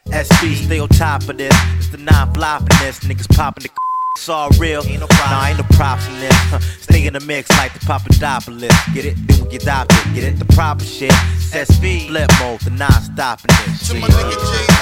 SB, 0.08 0.66
stay 0.66 0.80
on 0.80 0.88
top 0.90 1.28
of 1.28 1.38
this. 1.38 1.54
It's 1.78 1.90
the 1.90 1.98
non 1.98 2.34
this. 2.80 3.00
Niggas 3.02 3.36
popping 3.36 3.64
the 3.64 3.70
it's 4.18 4.30
all 4.30 4.50
real. 4.60 4.84
Ain't 4.86 5.02
no 5.02 5.08
problem. 5.08 5.40
Nah, 5.40 5.48
ain't 5.48 5.58
no 5.58 5.64
props 5.76 6.08
in 6.08 6.20
this. 6.20 6.34
Huh. 6.34 6.60
Stay 6.82 7.06
in 7.06 7.14
the 7.14 7.20
mix 7.20 7.50
like 7.58 7.74
the 7.74 7.80
Papadopoulos. 7.86 8.72
Get 8.94 9.06
it? 9.06 9.16
Then 9.28 9.44
we 9.44 9.52
get 9.52 9.64
adopted. 9.64 10.14
Get 10.16 10.24
it? 10.24 10.40
The 10.40 10.46
proper 10.46 10.84
shit. 10.84 11.12
SV, 11.52 12.08
flip 12.08 12.32
mode, 12.40 12.62
the 12.62 12.72
non 12.72 12.92
stopping 12.92 13.54
this. 13.66 13.88
To 13.90 13.94
my 13.96 14.08
nigga 14.08 14.78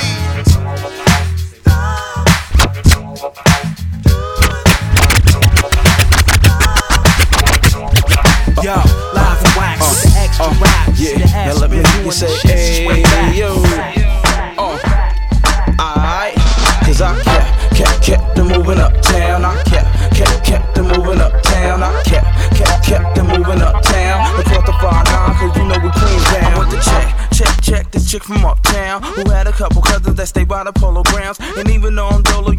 Yo, 3.16 3.22
live 9.14 9.40
and 9.40 9.56
wax 9.56 9.80
with 9.80 10.04
the 10.04 10.20
extra 10.20 10.52
rap. 10.60 10.92
Yeah, 10.98 11.16
The 11.16 11.24
ass 11.24 11.56
now 11.56 11.62
let 11.62 11.72
me 11.72 11.78
hear 11.78 12.04
you 12.04 12.12
say, 12.12 12.28
this 12.28 12.42
shit 12.42 12.60
since 12.60 12.88
way 12.90 13.04
hey, 13.04 13.40
yo. 13.40 13.56
Uh, 14.58 14.76
alright, 15.80 16.36
cause 16.84 17.00
I 17.02 17.16
kept, 17.24 17.76
kept, 17.78 18.04
kept 18.04 18.36
them 18.36 18.48
moving 18.50 18.80
uptown. 18.80 19.46
I 19.46 19.64
kept, 19.64 19.88
kept, 20.14 20.44
kept 20.44 20.76
them 20.76 20.88
moving 20.88 21.22
uptown. 21.22 21.84
I 21.84 22.04
kept, 22.04 22.28
kept, 22.58 22.84
kept 22.84 23.16
them 23.16 23.28
moving 23.28 23.62
uptown. 23.62 24.36
The 24.66 24.74
far 24.82 25.04
line, 25.06 25.36
cause 25.40 25.56
you 25.56 25.64
know 25.64 25.80
we 25.80 25.90
Queens 25.92 26.24
down. 26.34 26.54
I 26.54 26.58
went 26.58 26.72
to 26.72 26.80
check, 26.82 27.16
check, 27.32 27.62
check 27.62 27.92
this 27.92 28.10
chick 28.10 28.24
from 28.24 28.44
uptown 28.44 29.04
who 29.04 29.30
had 29.30 29.48
a 29.48 29.52
couple 29.52 29.82
cousins 29.82 30.16
that 30.16 30.28
stay 30.28 30.44
by 30.44 30.64
the 30.64 30.74
polo 30.74 31.04
grounds. 31.04 31.38
And 31.58 31.70
even 31.70 31.96
though 31.96 32.08
I'm 32.08 32.24
dolo, 32.24 32.52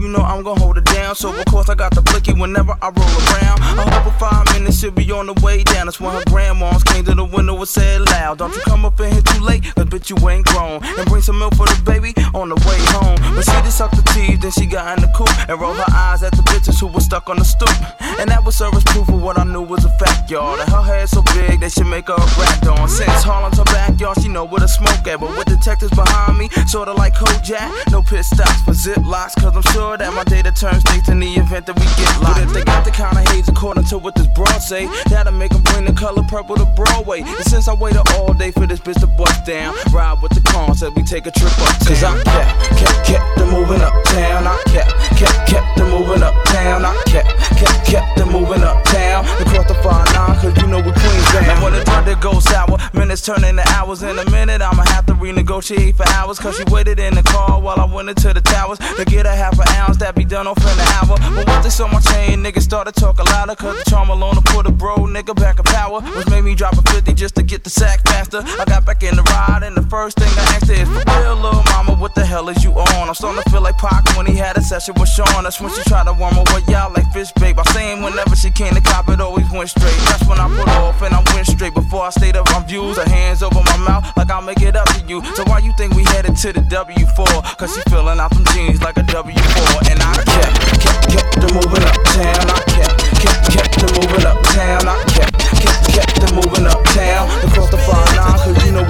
gonna 0.47 0.61
hold 0.61 0.79
it 0.79 0.85
down. 0.85 1.15
So 1.17 1.37
of 1.37 1.45
course 1.47 1.69
I 1.69 1.75
got 1.75 1.93
the 1.93 2.03
blicky 2.03 2.33
whenever 2.33 2.73
I 2.81 2.89
roll 2.95 3.17
around. 3.27 3.59
I 3.61 3.83
hope 3.91 4.07
in 4.07 4.19
five 4.19 4.46
minutes 4.59 4.81
she'll 4.81 4.90
be 4.90 5.11
on 5.12 5.27
the 5.27 5.35
way 5.45 5.62
down. 5.62 5.87
That's 5.87 6.01
when 6.01 6.14
her 6.14 6.23
grandmas 6.29 6.83
came 6.85 7.05
to 7.05 7.14
the 7.14 7.25
window 7.25 7.57
and 7.57 7.69
said 7.69 8.01
loud, 8.03 8.38
Don't 8.38 8.55
you 8.55 8.61
come 8.62 8.85
up 8.85 8.99
in 9.01 9.12
here 9.12 9.23
too 9.23 9.40
late, 9.40 9.62
cause 9.75 9.87
bitch 9.87 10.11
you 10.11 10.16
ain't 10.29 10.47
grown. 10.47 10.83
And 10.85 11.09
bring 11.09 11.23
some 11.23 11.38
milk 11.38 11.55
for 11.55 11.66
the 11.66 11.81
baby 11.85 12.14
on 12.35 12.49
the 12.49 12.57
way 12.66 12.79
home. 12.97 13.19
But 13.35 13.45
she 13.45 13.57
just 13.64 13.79
sucked 13.79 13.97
the 13.97 14.03
teeth, 14.14 14.40
then 14.40 14.51
she 14.53 14.66
got 14.66 14.97
in 14.97 15.03
the 15.03 15.12
coupe 15.14 15.33
and 15.49 15.61
rolled 15.61 15.77
her 15.77 15.92
eyes 15.92 16.23
at 16.23 16.33
the 16.33 16.42
bitches 16.42 16.81
who 16.81 16.87
were 16.88 17.01
stuck 17.01 17.29
on 17.29 17.37
the 17.37 17.45
stoop. 17.45 17.71
And 18.19 18.31
that 18.31 18.45
was 18.45 18.57
service 18.57 18.85
proof 18.85 19.09
of 19.09 19.23
what 19.23 19.38
I 19.38 19.45
knew 19.45 19.62
was 19.62 19.85
a 19.85 19.90
fact, 19.99 20.31
y'all. 20.31 20.57
That 20.57 20.69
her 20.69 20.83
head 20.83 21.09
so 21.09 21.23
big 21.35 21.61
they 21.61 21.69
should 21.69 21.87
make 21.87 22.09
her 22.09 22.14
a 22.14 22.27
rat 22.40 22.66
on. 22.69 22.88
Since 22.88 23.23
Harlem's 23.23 23.59
her 23.59 23.64
backyard, 23.64 24.21
she 24.23 24.29
know 24.29 24.45
where 24.45 24.61
to 24.61 24.69
smoke 24.69 25.07
at. 25.07 25.21
But 25.21 25.37
with 25.37 25.47
detectives 25.47 25.95
behind 25.95 26.38
me, 26.38 26.49
sorta 26.66 26.92
like 26.92 27.14
Kojak. 27.14 27.90
No 27.90 28.03
pit 28.03 28.25
stops 28.25 28.62
for 28.62 28.75
zip 28.75 28.99
locks, 29.05 29.35
cause 29.35 29.55
I'm 29.55 29.66
sure 29.75 29.97
that 29.97 30.12
my 30.14 30.25
data 30.25 30.53
turns 30.53 30.81
states 30.88 31.09
in 31.09 31.21
the 31.21 31.35
event 31.35 31.66
that 31.66 31.79
we 31.79 31.87
get 32.01 32.11
locked. 32.23 32.37
But 32.37 32.42
if 32.45 32.53
they 32.53 32.64
got 32.64 32.85
the 32.85 32.90
kind 32.90 33.16
of 33.19 33.27
haze 33.33 33.49
according 33.49 33.85
to 33.85 33.99
what 33.99 34.14
this 34.14 34.27
broad 34.47 34.63
say, 34.63 34.87
that'll 35.09 35.33
make 35.33 35.53
them 35.53 35.63
bring 35.63 35.85
the 35.85 35.93
color 35.93 36.23
purple 36.23 36.57
to 36.57 36.65
Broadway. 36.65 37.21
And 37.23 37.45
since 37.45 37.69
I 37.69 37.75
waited 37.75 38.03
all 38.15 38.33
day 38.33 38.51
for 38.51 38.67
this 38.67 38.81
bitch 38.81 39.01
to 39.01 39.07
bust 39.07 39.45
down, 39.45 39.75
ride 39.93 40.21
with 40.23 40.33
the 40.33 40.47
as 40.57 40.91
we 40.95 41.03
take 41.03 41.27
a 41.27 41.31
trip 41.31 41.53
uptown. 41.53 41.87
Cause 41.87 42.03
I 42.03 42.23
kept, 42.25 42.79
kept, 42.81 43.07
kept 43.07 43.39
them 43.39 43.51
moving 43.51 43.81
uptown. 43.81 44.47
I 44.47 44.57
kept, 44.67 44.93
kept, 45.21 45.49
kept 45.49 45.77
them 45.77 45.91
moving 45.91 46.23
uptown. 46.23 46.85
I 46.85 46.95
kept, 47.07 47.29
kept, 47.61 47.87
kept 47.87 48.17
them 48.17 48.33
moving 48.33 48.63
uptown. 48.63 49.25
Across 49.45 49.69
the 49.69 49.79
far 49.83 50.05
line, 50.17 50.37
cause 50.41 50.57
you 50.57 50.67
know 50.69 50.81
we 50.81 50.93
Queens 50.93 51.33
down. 51.33 51.45
And 51.45 51.63
when 51.63 51.75
it 51.75 51.85
time 51.85 52.05
to 52.07 52.17
go 52.17 52.41
sour, 52.41 52.79
minutes 53.17 53.27
turn 53.27 53.49
into 53.49 53.67
hours. 53.73 54.03
In 54.03 54.19
a 54.19 54.31
minute, 54.31 54.61
I'ma 54.61 54.85
have 54.87 55.07
to 55.07 55.15
renegotiate 55.15 55.97
for 55.97 56.07
hours. 56.09 56.39
Cause 56.39 56.57
she 56.57 56.65
waited 56.71 56.99
in 56.99 57.15
the 57.15 57.23
car 57.23 57.61
while 57.61 57.79
I 57.79 57.85
went 57.85 58.09
into 58.09 58.33
the 58.33 58.41
towers 58.41 58.79
to 58.79 59.05
get 59.05 59.27
a 59.27 59.31
half 59.31 59.59
an 59.59 59.69
ounce 59.81 59.97
that 59.99 60.15
be 60.15 60.25
done 60.25 60.47
off 60.47 60.59
in 60.59 60.79
an 60.79 60.89
hour. 60.99 61.17
But 61.35 61.47
once 61.47 61.65
they 61.65 61.71
saw 61.71 61.89
my 61.89 62.01
chain, 62.01 62.43
niggas 62.43 62.63
started 62.63 62.95
talking 62.95 63.25
louder. 63.27 63.55
Cause 63.55 63.77
the 63.83 63.91
charm 63.91 64.11
alone 64.11 64.35
to 64.35 64.43
put 64.53 64.67
a 64.67 64.73
bro 64.73 64.97
nigga 65.07 65.35
back 65.35 65.59
in 65.59 65.65
power. 65.65 66.01
Which 66.01 66.29
made 66.29 66.43
me 66.43 66.55
drop 66.55 66.75
a 66.77 66.83
50 66.91 67.15
just 67.15 67.35
to 67.37 67.43
get 67.43 67.65
the 67.65 67.71
sack 67.71 68.01
faster. 68.07 68.43
I 68.61 68.65
got 68.67 68.85
back 68.85 69.03
in 69.03 69.17
the 69.17 69.23
ride, 69.23 69.63
and 69.63 69.77
the 69.77 69.87
first 69.89 70.19
thing 70.19 70.29
I 70.29 70.45
asked 70.55 70.69
her 70.69 70.75
is, 70.75 70.89
For 70.89 71.21
real, 71.21 71.37
little 71.37 71.65
mama, 71.73 71.95
what 71.95 72.15
the 72.15 72.25
hell 72.25 72.49
is 72.49 72.63
you 72.65 72.73
on? 72.73 73.09
I'm 73.09 73.15
starting 73.15 73.43
to 73.43 73.51
feel 73.51 73.63
like 73.63 73.79
Pac 73.79 74.05
when 74.17 74.27
he 74.27 74.35
had 74.35 74.57
a 74.57 74.63
session 74.63 74.95
with 74.99 75.09
Sean. 75.09 75.45
That's 75.45 75.61
when 75.61 75.73
she 75.73 75.83
tried 75.89 76.05
to 76.05 76.13
warm 76.13 76.37
with 76.37 76.69
y'all 76.69 76.93
like 76.93 77.11
fish 77.13 77.33
bait. 77.41 77.57
By 77.57 77.65
saying 77.73 78.03
whenever 78.03 78.37
she 78.37 78.51
came 78.51 78.75
to 78.75 78.81
cop, 78.81 79.09
it 79.09 79.21
always 79.21 79.51
went 79.51 79.71
straight. 79.71 80.01
That's 80.11 80.27
when 80.29 80.39
I 80.39 80.49
put 80.49 80.69
off 80.85 81.01
and 81.03 81.15
I 81.15 81.23
went 81.33 81.47
straight. 81.47 81.75
Before 81.75 82.03
I 82.03 82.11
stayed 82.11 82.37
up 82.37 82.49
on 82.55 82.67
views, 82.67 82.99
hands 83.09 83.42
over 83.42 83.61
my 83.62 83.77
mouth 83.77 84.05
like 84.16 84.31
I'll 84.31 84.42
make 84.42 84.62
it 84.62 84.77
up 84.77 84.88
to 84.95 85.01
you. 85.07 85.25
So 85.35 85.45
why 85.45 85.59
you 85.59 85.73
think 85.77 85.95
we 85.95 86.05
headed 86.05 86.37
to 86.37 86.53
the 86.53 86.61
W4? 86.61 87.59
Cause 87.59 87.75
she 87.75 87.83
filling 87.90 88.19
out 88.19 88.31
them 88.31 88.45
jeans 88.55 88.83
like 88.83 88.97
a 88.97 89.03
W4. 89.03 89.90
And 89.90 90.01
I 90.03 90.14
kept, 90.25 90.57
kept, 90.81 91.03
kept 91.11 91.33
them 91.40 91.53
moving 91.55 91.85
uptown. 91.85 92.47
I 92.49 92.61
kept, 92.71 92.99
kept, 93.21 93.42
kept 93.53 93.75
them 93.83 93.90
moving 93.99 94.27
uptown. 94.27 94.88
I 94.88 94.97
kept, 95.11 95.37
kept, 95.61 95.83
kept 95.92 96.14
them 96.21 96.33
moving 96.37 96.66
uptown. 96.66 97.25
Across 97.51 97.71
the 97.71 97.79
far 97.85 98.05
line, 98.16 98.38
cause 98.40 98.59
you 98.64 98.73
know 98.73 98.86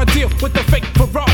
I 0.00 0.04
deal 0.06 0.30
with 0.40 0.54
the 0.54 0.62
fake 0.70 0.86
frauds. 0.96 1.29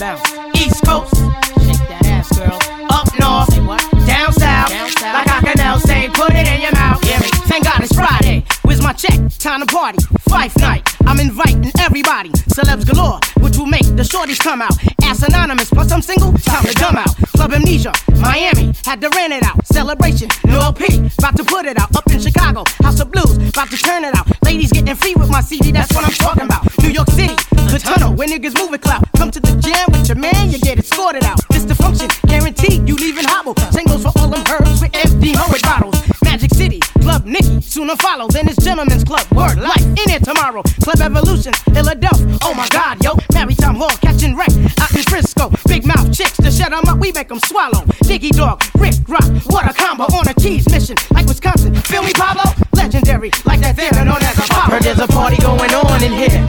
Bounce. 0.00 0.32
East 0.56 0.82
Coast. 0.82 1.14
Shake 1.60 1.84
that 1.92 2.00
ass, 2.06 2.32
girl. 2.32 2.56
Up 2.88 3.04
north. 3.20 3.52
Say 3.52 3.60
what? 3.60 3.84
Down 4.08 4.32
south. 4.32 4.72
Like 5.02 5.28
I 5.28 5.40
can 5.44 5.58
now 5.58 5.76
say, 5.76 6.08
put 6.08 6.32
it 6.32 6.48
in 6.48 6.62
your 6.62 6.72
mouth. 6.72 7.04
Hear 7.04 7.20
me? 7.20 7.28
Thank 7.44 7.64
God 7.64 7.84
it's 7.84 7.94
Friday. 7.94 8.44
Where's 8.62 8.80
my 8.80 8.94
check? 8.94 9.20
Time 9.38 9.60
to 9.60 9.66
party. 9.66 9.98
Phife 10.24 10.56
night. 10.58 10.88
I'm 11.04 11.20
inviting 11.20 11.70
everybody. 11.78 12.30
Celebs 12.48 12.88
galore, 12.88 13.20
which 13.44 13.58
will 13.58 13.66
make 13.66 13.69
the 14.00 14.08
shorties 14.08 14.40
come 14.40 14.62
out. 14.62 14.72
Ass 15.02 15.22
anonymous, 15.22 15.68
plus 15.68 15.92
I'm 15.92 16.00
single, 16.00 16.32
time 16.38 16.64
to 16.64 16.72
dumb 16.72 16.96
out. 16.96 17.14
Club 17.36 17.52
amnesia, 17.52 17.92
Miami, 18.16 18.72
had 18.84 19.00
to 19.02 19.10
rent 19.10 19.34
it 19.34 19.42
out. 19.42 19.60
Celebration, 19.66 20.28
no 20.46 20.58
LP, 20.60 21.04
about 21.18 21.36
to 21.36 21.44
put 21.44 21.66
it 21.66 21.78
out. 21.78 21.94
Up 21.94 22.06
in 22.10 22.18
Chicago, 22.18 22.64
House 22.80 23.00
of 23.00 23.12
Blues, 23.12 23.36
about 23.36 23.68
to 23.68 23.76
turn 23.76 24.04
it 24.04 24.14
out. 24.16 24.26
Ladies 24.42 24.72
getting 24.72 24.94
free 24.94 25.14
with 25.14 25.28
my 25.28 25.42
CD, 25.42 25.70
that's 25.70 25.92
what 25.94 26.04
I'm 26.04 26.12
talking 26.12 26.44
about. 26.44 26.64
New 26.80 26.88
York 26.88 27.10
City, 27.10 27.36
the 27.68 27.78
tunnel, 27.78 28.14
where 28.14 28.26
niggas 28.26 28.56
move 28.56 28.72
it 28.72 28.80
clout. 28.80 29.04
Come 29.16 29.30
to 29.32 29.40
the 29.40 29.54
jam 29.60 29.86
with 29.92 30.08
your 30.08 30.16
man, 30.16 30.50
you 30.50 30.58
get 30.60 30.78
it 30.78 30.86
sorted 30.86 31.24
out. 31.24 31.40
It's 31.50 31.66
the 31.66 31.74
function, 31.74 32.08
guaranteed, 32.26 32.88
you 32.88 32.96
leaving 32.96 33.24
hobble. 33.24 33.54
Same 33.70 33.84
goes 33.84 34.02
for 34.02 34.12
all 34.16 34.28
them 34.28 34.44
herbs 34.48 34.80
with 34.80 34.96
empty 34.96 35.36
Moet 35.36 35.62
bottles. 35.62 36.00
Magic 36.24 36.54
City, 36.54 36.80
Club 37.10 37.26
Nicky, 37.26 37.60
sooner 37.60 37.96
follow. 37.96 38.28
Then 38.28 38.46
it's 38.46 38.62
Gentlemen's 38.62 39.02
Club, 39.02 39.26
Word 39.34 39.58
Life, 39.58 39.82
in 39.82 40.08
it 40.14 40.22
tomorrow. 40.22 40.62
Club 40.84 41.00
Evolution, 41.00 41.52
Philadelphia, 41.74 42.38
oh 42.44 42.54
my 42.54 42.68
god, 42.68 43.02
yo. 43.02 43.18
Maritime 43.34 43.74
Hall, 43.74 43.90
catching 44.00 44.36
wreck 44.36 44.54
out 44.78 44.94
in 44.94 45.02
Frisco. 45.02 45.50
Big 45.66 45.84
mouth 45.84 46.06
chicks 46.16 46.36
to 46.36 46.52
shut 46.52 46.72
'em 46.72 46.86
up, 46.86 46.98
we 47.00 47.10
make 47.10 47.28
'em 47.28 47.40
swallow. 47.40 47.82
Diggy 48.06 48.30
Dog, 48.30 48.62
Rick 48.78 48.94
Rock, 49.08 49.26
what 49.46 49.68
a 49.68 49.74
combo 49.74 50.04
on 50.04 50.28
a 50.28 50.34
keys 50.34 50.68
mission. 50.70 50.94
Like 51.10 51.26
Wisconsin, 51.26 51.74
feel 51.90 52.04
me, 52.04 52.12
Pablo? 52.12 52.44
Legendary, 52.74 53.32
like 53.44 53.58
that 53.58 53.74
theater 53.74 54.04
known 54.04 54.22
as 54.22 54.38
Apollo. 54.38 54.70
Heard 54.70 54.82
there's 54.84 55.00
a 55.00 55.08
party 55.08 55.38
going 55.38 55.74
on 55.74 56.02
in 56.04 56.12
here. 56.12 56.48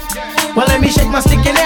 Well, 0.56 0.67
let 0.67 0.80
me 0.80 0.89
shake 0.89 1.08
my 1.08 1.21
sticking 1.21 1.58
ass 1.58 1.61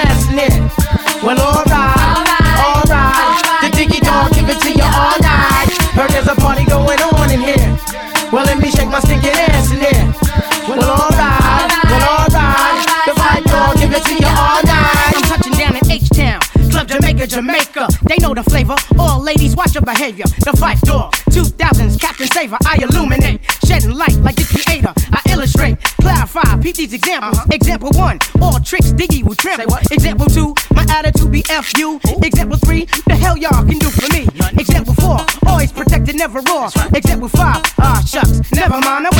behavior. 19.85 20.25
The 20.41 20.51
Phife 20.57 20.81
Dawg, 20.81 21.13
2000s, 21.29 21.99
Captain 21.99 22.27
Saver. 22.27 22.57
I 22.65 22.77
illuminate, 22.81 23.39
shedding 23.65 23.91
light 23.91 24.17
like 24.25 24.35
the 24.35 24.43
creator. 24.43 24.93
I 25.13 25.21
illustrate, 25.31 25.81
clarify, 26.01 26.57
peep 26.61 26.75
these 26.75 26.93
examples. 26.93 27.39
Example 27.51 27.91
one, 27.93 28.19
all 28.41 28.59
tricks 28.59 28.91
Diggy 28.91 29.23
will 29.23 29.35
tremble. 29.35 29.77
Example 29.91 30.25
two, 30.25 30.55
my 30.73 30.85
attitude 30.89 31.31
be 31.31 31.43
F 31.49 31.71
you. 31.77 31.99
Example 32.23 32.57
three, 32.57 32.85
the 33.07 33.15
hell 33.15 33.37
y'all 33.37 33.63
can 33.63 33.77
do 33.77 33.89
for 33.89 34.11
me. 34.11 34.27
Example 34.59 34.95
four, 34.95 35.19
always 35.47 35.71
protected, 35.71 36.15
never 36.15 36.41
raw. 36.41 36.69
Example 36.93 37.29
five, 37.29 37.61
ah 37.79 38.03
shucks, 38.05 38.51
never 38.51 38.79
mind. 38.79 39.14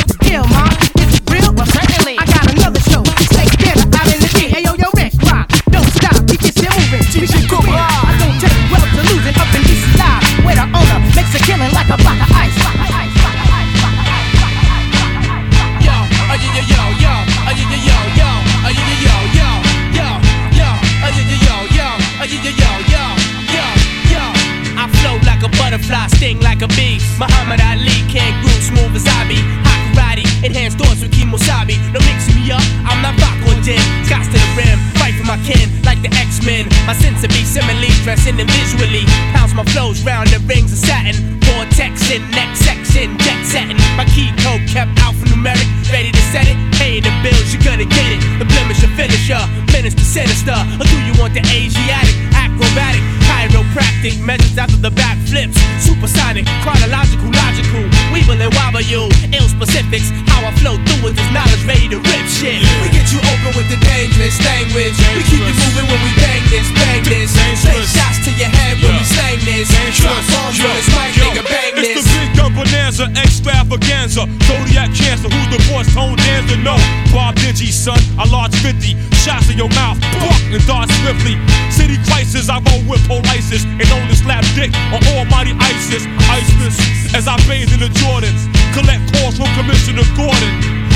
This. 70.16 70.26
Drop 70.28 70.52
bombs 70.52 70.60
on 70.60 70.76
this 70.76 70.88
mic, 70.94 71.12
nigga, 71.16 71.44
bang 71.44 71.72
It's 71.76 71.94
the 71.94 72.04
big 72.16 72.36
gun 72.36 72.52
bonanza, 72.54 73.04
extravaganza. 73.16 74.24
Zodiac 74.46 74.90
cancer, 74.94 75.28
who's 75.28 75.48
the 75.52 75.60
boss? 75.68 75.86
Tone 75.92 76.16
dancer, 76.16 76.56
no. 76.60 76.76
Bob 77.12 77.34
Dingy, 77.36 77.70
son, 77.70 77.98
I 78.18 78.24
large 78.28 78.54
50. 78.56 78.96
Shots 79.24 79.50
in 79.50 79.58
your 79.58 79.70
mouth, 79.74 79.98
buck 80.22 80.40
and 80.52 80.64
dart 80.66 80.90
swiftly. 81.02 81.36
City 81.70 81.98
crisis, 82.06 82.48
I 82.48 82.62
roll 82.70 82.82
with 82.88 83.02
polices. 83.08 83.64
And 83.66 83.86
only 83.92 84.14
slap 84.14 84.44
dick 84.54 84.72
on 84.92 85.02
almighty 85.16 85.52
ISIS. 85.58 86.06
ISIS, 86.30 87.14
as 87.14 87.28
I 87.28 87.36
bathe 87.48 87.72
in 87.72 87.80
the 87.80 87.90
Jordans. 88.00 88.46
Collect 88.72 89.02
calls 89.14 89.36
from 89.36 89.48
Commissioner 89.56 90.04
Gordon. 90.16 90.95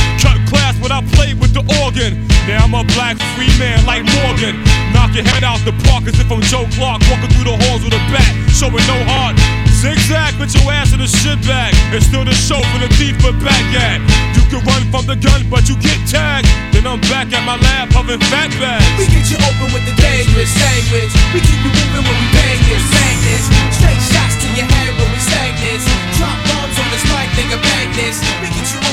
Class 0.51 0.75
when 0.83 0.91
I 0.91 1.01
played 1.15 1.39
with 1.39 1.55
the 1.55 1.63
organ. 1.79 2.27
Now 2.51 2.67
I'm 2.67 2.75
a 2.75 2.83
black 2.99 3.15
free 3.39 3.51
man 3.63 3.87
like 3.87 4.03
Morgan. 4.19 4.59
Knock 4.91 5.15
your 5.15 5.23
head 5.23 5.47
out 5.47 5.63
the 5.63 5.71
park 5.87 6.11
as 6.11 6.19
if 6.19 6.27
I'm 6.27 6.43
Joe 6.51 6.67
Clark 6.75 7.07
walking 7.07 7.31
through 7.31 7.47
the 7.47 7.55
halls 7.55 7.87
with 7.87 7.95
a 7.95 8.03
bat, 8.11 8.27
showing 8.51 8.83
no 8.91 8.99
heart. 9.07 9.39
Zigzag, 9.79 10.35
put 10.37 10.51
your 10.53 10.67
ass 10.75 10.91
in 10.93 11.01
a 11.01 11.07
shit 11.07 11.39
bag. 11.47 11.71
It's 11.95 12.05
still 12.11 12.27
the 12.27 12.35
show 12.35 12.59
for 12.75 12.83
the 12.83 12.91
thief 12.99 13.15
for 13.23 13.33
back 13.41 13.65
at. 13.79 14.03
You 14.35 14.43
can 14.51 14.61
run 14.67 14.83
from 14.91 15.07
the 15.07 15.15
gun, 15.15 15.47
but 15.47 15.71
you 15.71 15.79
get 15.79 15.97
tagged. 16.11 16.51
Then 16.75 16.85
I'm 16.85 17.01
back 17.07 17.31
at 17.31 17.47
my 17.47 17.55
lab 17.55 17.95
puffing 17.95 18.21
fat 18.29 18.51
bags. 18.59 18.85
We 18.99 19.07
get 19.07 19.31
you 19.31 19.39
open 19.41 19.71
with 19.71 19.87
the 19.87 19.95
dangerous 19.95 20.53
language. 20.59 21.15
We 21.31 21.41
keep 21.47 21.63
you 21.63 21.71
moving 21.71 22.05
when 22.05 22.17
we 22.19 22.27
bang 22.35 22.61
this, 22.67 22.85
bang 22.91 23.19
this. 23.23 23.45
Straight 23.79 24.03
shots 24.11 24.35
to 24.43 24.47
your 24.59 24.67
head 24.67 24.93
when 24.99 25.09
we 25.15 25.21
slang 25.23 25.55
this. 25.63 25.87
Drop 26.19 26.35
bombs 26.45 26.77
on 26.77 26.89
this 26.91 27.05
mic, 27.07 27.29
nigga, 27.39 27.59
bang 27.63 27.89
this. 27.95 28.19
We 28.43 28.51
get 28.51 28.67
you 28.67 28.90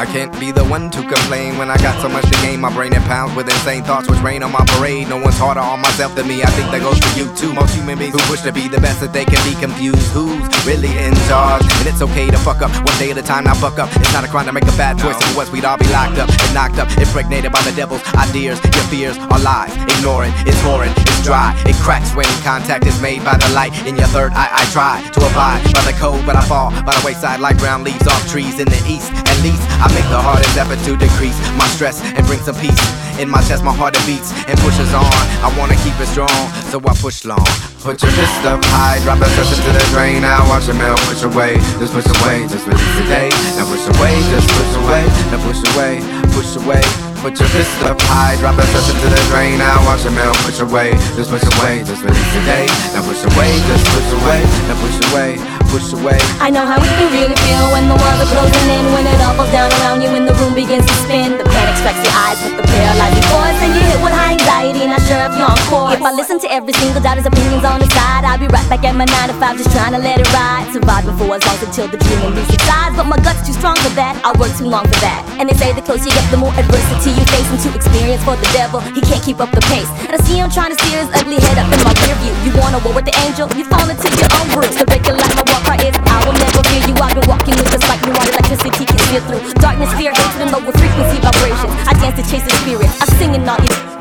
I 0.00 0.06
can't 0.06 0.32
be 0.40 0.50
the 0.50 0.64
one 0.64 0.88
to 0.96 1.02
complain 1.04 1.58
when 1.58 1.68
I 1.68 1.76
got 1.76 2.00
so 2.00 2.08
much 2.08 2.24
to 2.24 2.36
gain. 2.40 2.58
My 2.58 2.72
brain 2.72 2.96
in 2.96 3.02
pounds 3.02 3.36
with 3.36 3.52
insane 3.52 3.84
thoughts 3.84 4.08
which 4.08 4.18
rain 4.20 4.42
on 4.42 4.50
my 4.50 4.64
parade. 4.72 5.10
No 5.10 5.20
one's 5.20 5.36
harder 5.36 5.60
on 5.60 5.78
myself 5.84 6.14
than 6.14 6.26
me. 6.26 6.40
I 6.42 6.48
think 6.56 6.72
that 6.72 6.80
goes 6.80 6.96
for 6.96 7.12
you 7.20 7.28
too. 7.36 7.52
Most 7.52 7.76
human 7.76 7.98
beings 7.98 8.16
who 8.16 8.24
wish 8.32 8.40
to 8.48 8.50
be 8.50 8.64
the 8.66 8.80
best 8.80 9.04
that 9.04 9.12
they 9.12 9.26
can 9.28 9.36
be 9.44 9.52
confused. 9.60 10.00
Who's 10.16 10.40
really 10.64 10.88
in 10.88 11.12
charge? 11.28 11.68
And 11.84 11.84
it's 11.84 12.00
okay 12.00 12.32
to 12.32 12.40
fuck 12.40 12.64
up 12.64 12.72
one 12.80 12.96
day 12.96 13.12
at 13.12 13.20
a 13.20 13.22
time. 13.22 13.44
Now 13.44 13.52
fuck 13.52 13.76
up. 13.76 13.92
It's 14.00 14.08
not 14.16 14.24
a 14.24 14.28
crime 14.32 14.48
to 14.48 14.56
make 14.56 14.64
a 14.64 14.72
bad 14.80 14.96
choice. 14.96 15.20
If 15.20 15.32
it 15.32 15.36
was, 15.36 15.52
we'd 15.52 15.68
all 15.68 15.76
be 15.76 15.84
locked 15.92 16.16
up 16.16 16.32
and 16.32 16.54
knocked 16.56 16.80
up, 16.80 16.88
impregnated 16.96 17.52
by 17.52 17.60
the 17.68 17.76
devil's 17.76 18.00
ideas. 18.16 18.56
Your 18.72 18.88
fears 18.88 19.20
are 19.28 19.40
lies. 19.44 19.76
Ignore 20.00 20.24
it. 20.24 20.32
It's 20.48 20.64
horrid. 20.64 20.96
It's 20.96 21.20
dry. 21.28 21.52
It 21.68 21.76
cracks 21.84 22.16
when 22.16 22.24
contact 22.40 22.88
is 22.88 22.96
made 23.04 23.20
by 23.20 23.36
the 23.36 23.52
light 23.52 23.76
in 23.84 24.00
your 24.00 24.08
third 24.16 24.32
eye. 24.32 24.48
I 24.48 24.64
try 24.72 25.04
to 25.04 25.20
abide 25.28 25.60
by 25.76 25.84
the 25.84 25.92
code, 26.00 26.24
but 26.24 26.40
I 26.40 26.42
fall 26.48 26.72
by 26.88 26.96
the 26.96 27.04
wayside 27.04 27.44
like 27.44 27.60
brown 27.60 27.84
leaves 27.84 28.08
off 28.08 28.24
trees 28.32 28.56
in 28.56 28.64
the 28.64 28.80
east. 28.88 29.12
At 29.28 29.36
least 29.44 29.60
I 29.76 29.89
make 29.94 30.08
the 30.08 30.20
hardest 30.20 30.56
effort 30.56 30.80
to 30.86 30.96
decrease 30.96 31.36
my 31.56 31.66
stress 31.68 32.02
and 32.02 32.26
bring 32.26 32.40
some 32.40 32.56
peace 32.56 32.80
in 33.18 33.28
my 33.28 33.42
chest. 33.42 33.62
My 33.62 33.74
heart 33.74 33.94
beats 34.06 34.32
and 34.48 34.56
pushes 34.60 34.92
on. 34.94 35.12
I 35.44 35.52
wanna 35.58 35.76
keep 35.84 35.94
it 36.00 36.08
strong, 36.08 36.32
so 36.72 36.80
I 36.80 36.94
push 36.98 37.24
long. 37.24 37.44
Put 37.80 38.00
your 38.02 38.12
fist 38.12 38.44
up 38.44 38.60
high, 38.76 39.00
drop 39.04 39.18
that 39.20 39.30
stuff 39.36 39.52
into 39.56 39.72
the 39.72 39.84
drain. 39.92 40.22
Now 40.22 40.44
watch 40.48 40.66
your 40.66 40.76
mail 40.76 40.96
push 41.08 41.22
away, 41.24 41.56
just 41.80 41.92
push 41.92 42.08
away, 42.20 42.44
just 42.48 42.66
release 42.66 42.94
today. 43.00 43.28
Now 43.56 43.68
push 43.68 43.86
away, 43.96 44.14
just 44.32 44.48
push 44.52 44.72
away, 44.84 45.04
now 45.32 45.40
push 45.44 45.62
away, 45.72 45.92
push 46.32 46.56
away. 46.60 46.84
Put 47.20 47.36
your 47.36 47.52
fist 47.52 47.68
up 47.84 48.00
high, 48.08 48.32
drop 48.40 48.56
that 48.56 48.64
stuff 48.72 48.88
into 48.96 49.12
the 49.12 49.20
drain. 49.28 49.60
Now 49.60 49.76
watch 49.84 50.08
your 50.08 50.16
mail 50.16 50.32
push 50.40 50.60
away, 50.64 50.96
just 51.20 51.28
push 51.28 51.44
away, 51.60 51.84
just 51.84 52.00
release 52.00 52.32
today. 52.32 52.64
Now 52.96 53.04
push 53.04 53.20
away, 53.20 53.52
just 53.68 53.84
push 53.92 54.08
away, 54.24 54.40
now 54.68 54.76
push 54.80 54.98
away, 55.12 55.30
away. 55.70 56.18
I 56.42 56.50
know 56.50 56.66
how 56.66 56.82
it 56.82 56.90
can 56.98 57.14
really 57.14 57.38
feel 57.46 57.64
when 57.70 57.86
the 57.86 57.94
walls 57.94 58.18
are 58.18 58.30
closing 58.34 58.68
in 58.74 58.84
When 58.90 59.06
it 59.06 59.22
all 59.22 59.38
falls 59.38 59.54
down 59.54 59.70
around 59.78 60.02
you 60.02 60.10
and 60.18 60.26
the 60.26 60.34
room 60.42 60.50
begins 60.50 60.82
to 60.82 60.96
spin 61.06 61.38
The 61.38 61.46
panic 61.46 61.78
strikes 61.78 62.02
your 62.02 62.10
eyes 62.10 62.42
with 62.42 62.58
the 62.58 62.66
paralyzing 62.66 63.26
force 63.30 63.58
And 63.62 63.70
you 63.78 63.82
hit 63.86 64.00
with 64.02 64.10
high 64.10 64.34
anxiety, 64.34 64.82
not 64.90 64.98
sure 65.06 65.22
if 65.30 65.32
you're 65.38 65.46
on 65.46 65.62
course 65.70 65.94
If 65.94 66.02
I 66.02 66.10
listen 66.10 66.42
to 66.42 66.48
every 66.50 66.74
single 66.74 66.98
daughter's 66.98 67.26
opinions 67.26 67.62
on 67.62 67.78
the 67.78 67.86
side. 67.94 68.26
I'll 68.26 68.42
be 68.42 68.50
right 68.50 68.66
back 68.66 68.82
at 68.82 68.98
my 68.98 69.06
9 69.06 69.30
to 69.30 69.36
5, 69.38 69.62
just 69.62 69.70
trying 69.70 69.94
to 69.94 70.02
let 70.02 70.18
it 70.18 70.26
ride. 70.34 70.66
Surviving 70.74 71.14
for 71.14 71.38
as 71.38 71.42
long 71.46 71.58
until 71.62 71.86
the 71.86 71.98
dream 72.02 72.34
size. 72.70 72.94
But 72.96 73.06
my 73.06 73.18
gut's 73.22 73.46
too 73.46 73.54
strong 73.54 73.76
for 73.82 73.92
that, 73.98 74.18
I 74.22 74.30
work 74.38 74.54
too 74.56 74.66
long 74.66 74.86
for 74.86 74.98
that. 75.02 75.22
And 75.38 75.48
they 75.48 75.56
say 75.56 75.72
the 75.72 75.82
closer 75.82 76.06
you 76.06 76.14
get, 76.14 76.26
the 76.30 76.38
more 76.38 76.54
adversity 76.54 77.10
you 77.14 77.24
face. 77.30 77.48
And 77.50 77.60
to 77.66 77.68
experience 77.74 78.22
for 78.24 78.36
the 78.36 78.48
devil, 78.54 78.80
he 78.80 79.00
can't 79.00 79.22
keep 79.22 79.38
up 79.40 79.50
the 79.50 79.62
pace. 79.70 79.90
And 80.06 80.14
I 80.14 80.20
see 80.26 80.38
him 80.38 80.50
trying 80.50 80.74
to 80.74 80.78
steer 80.78 81.02
his 81.02 81.10
ugly 81.14 81.38
head 81.38 81.58
up 81.58 81.68
in 81.70 81.80
my 81.82 81.94
rear 82.06 82.16
view. 82.22 82.34
You 82.46 82.50
wanna 82.58 82.78
war 82.82 82.94
with 82.94 83.06
the 83.06 83.16
angel, 83.26 83.46
you 83.58 83.64
fall 83.66 83.86
into 83.86 84.08
your 84.18 84.30
own 84.38 84.46
bruise. 84.54 84.76
The 84.76 84.86
regular 84.86 85.18
life, 85.18 85.36
my 85.36 85.59
is 85.78 85.94
I 85.94 86.18
will 86.26 86.34
never 86.34 86.62
fear 86.66 86.82
you. 86.88 86.94
I've 86.98 87.14
been 87.14 87.28
walking 87.28 87.54
with 87.54 87.70
just 87.70 87.86
like 87.86 88.02
you 88.02 88.12
want 88.12 88.28
electricity 88.34 88.84
can 88.86 88.98
feel 89.06 89.22
through. 89.28 89.42
Darkness 89.62 89.92
fear 89.94 90.10
into 90.10 90.38
the 90.42 90.48
lower 90.50 90.72
frequency 90.74 91.18
vibrations. 91.22 91.74
I 91.86 91.92
dance 91.94 92.16
to 92.18 92.24
chase 92.26 92.42
the 92.42 92.54
spirit. 92.62 92.90
I 92.98 93.06
sing 93.18 93.34
and 93.34 93.44
not 93.44 93.62
it. 93.62 94.00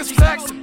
Texas. 0.00 0.59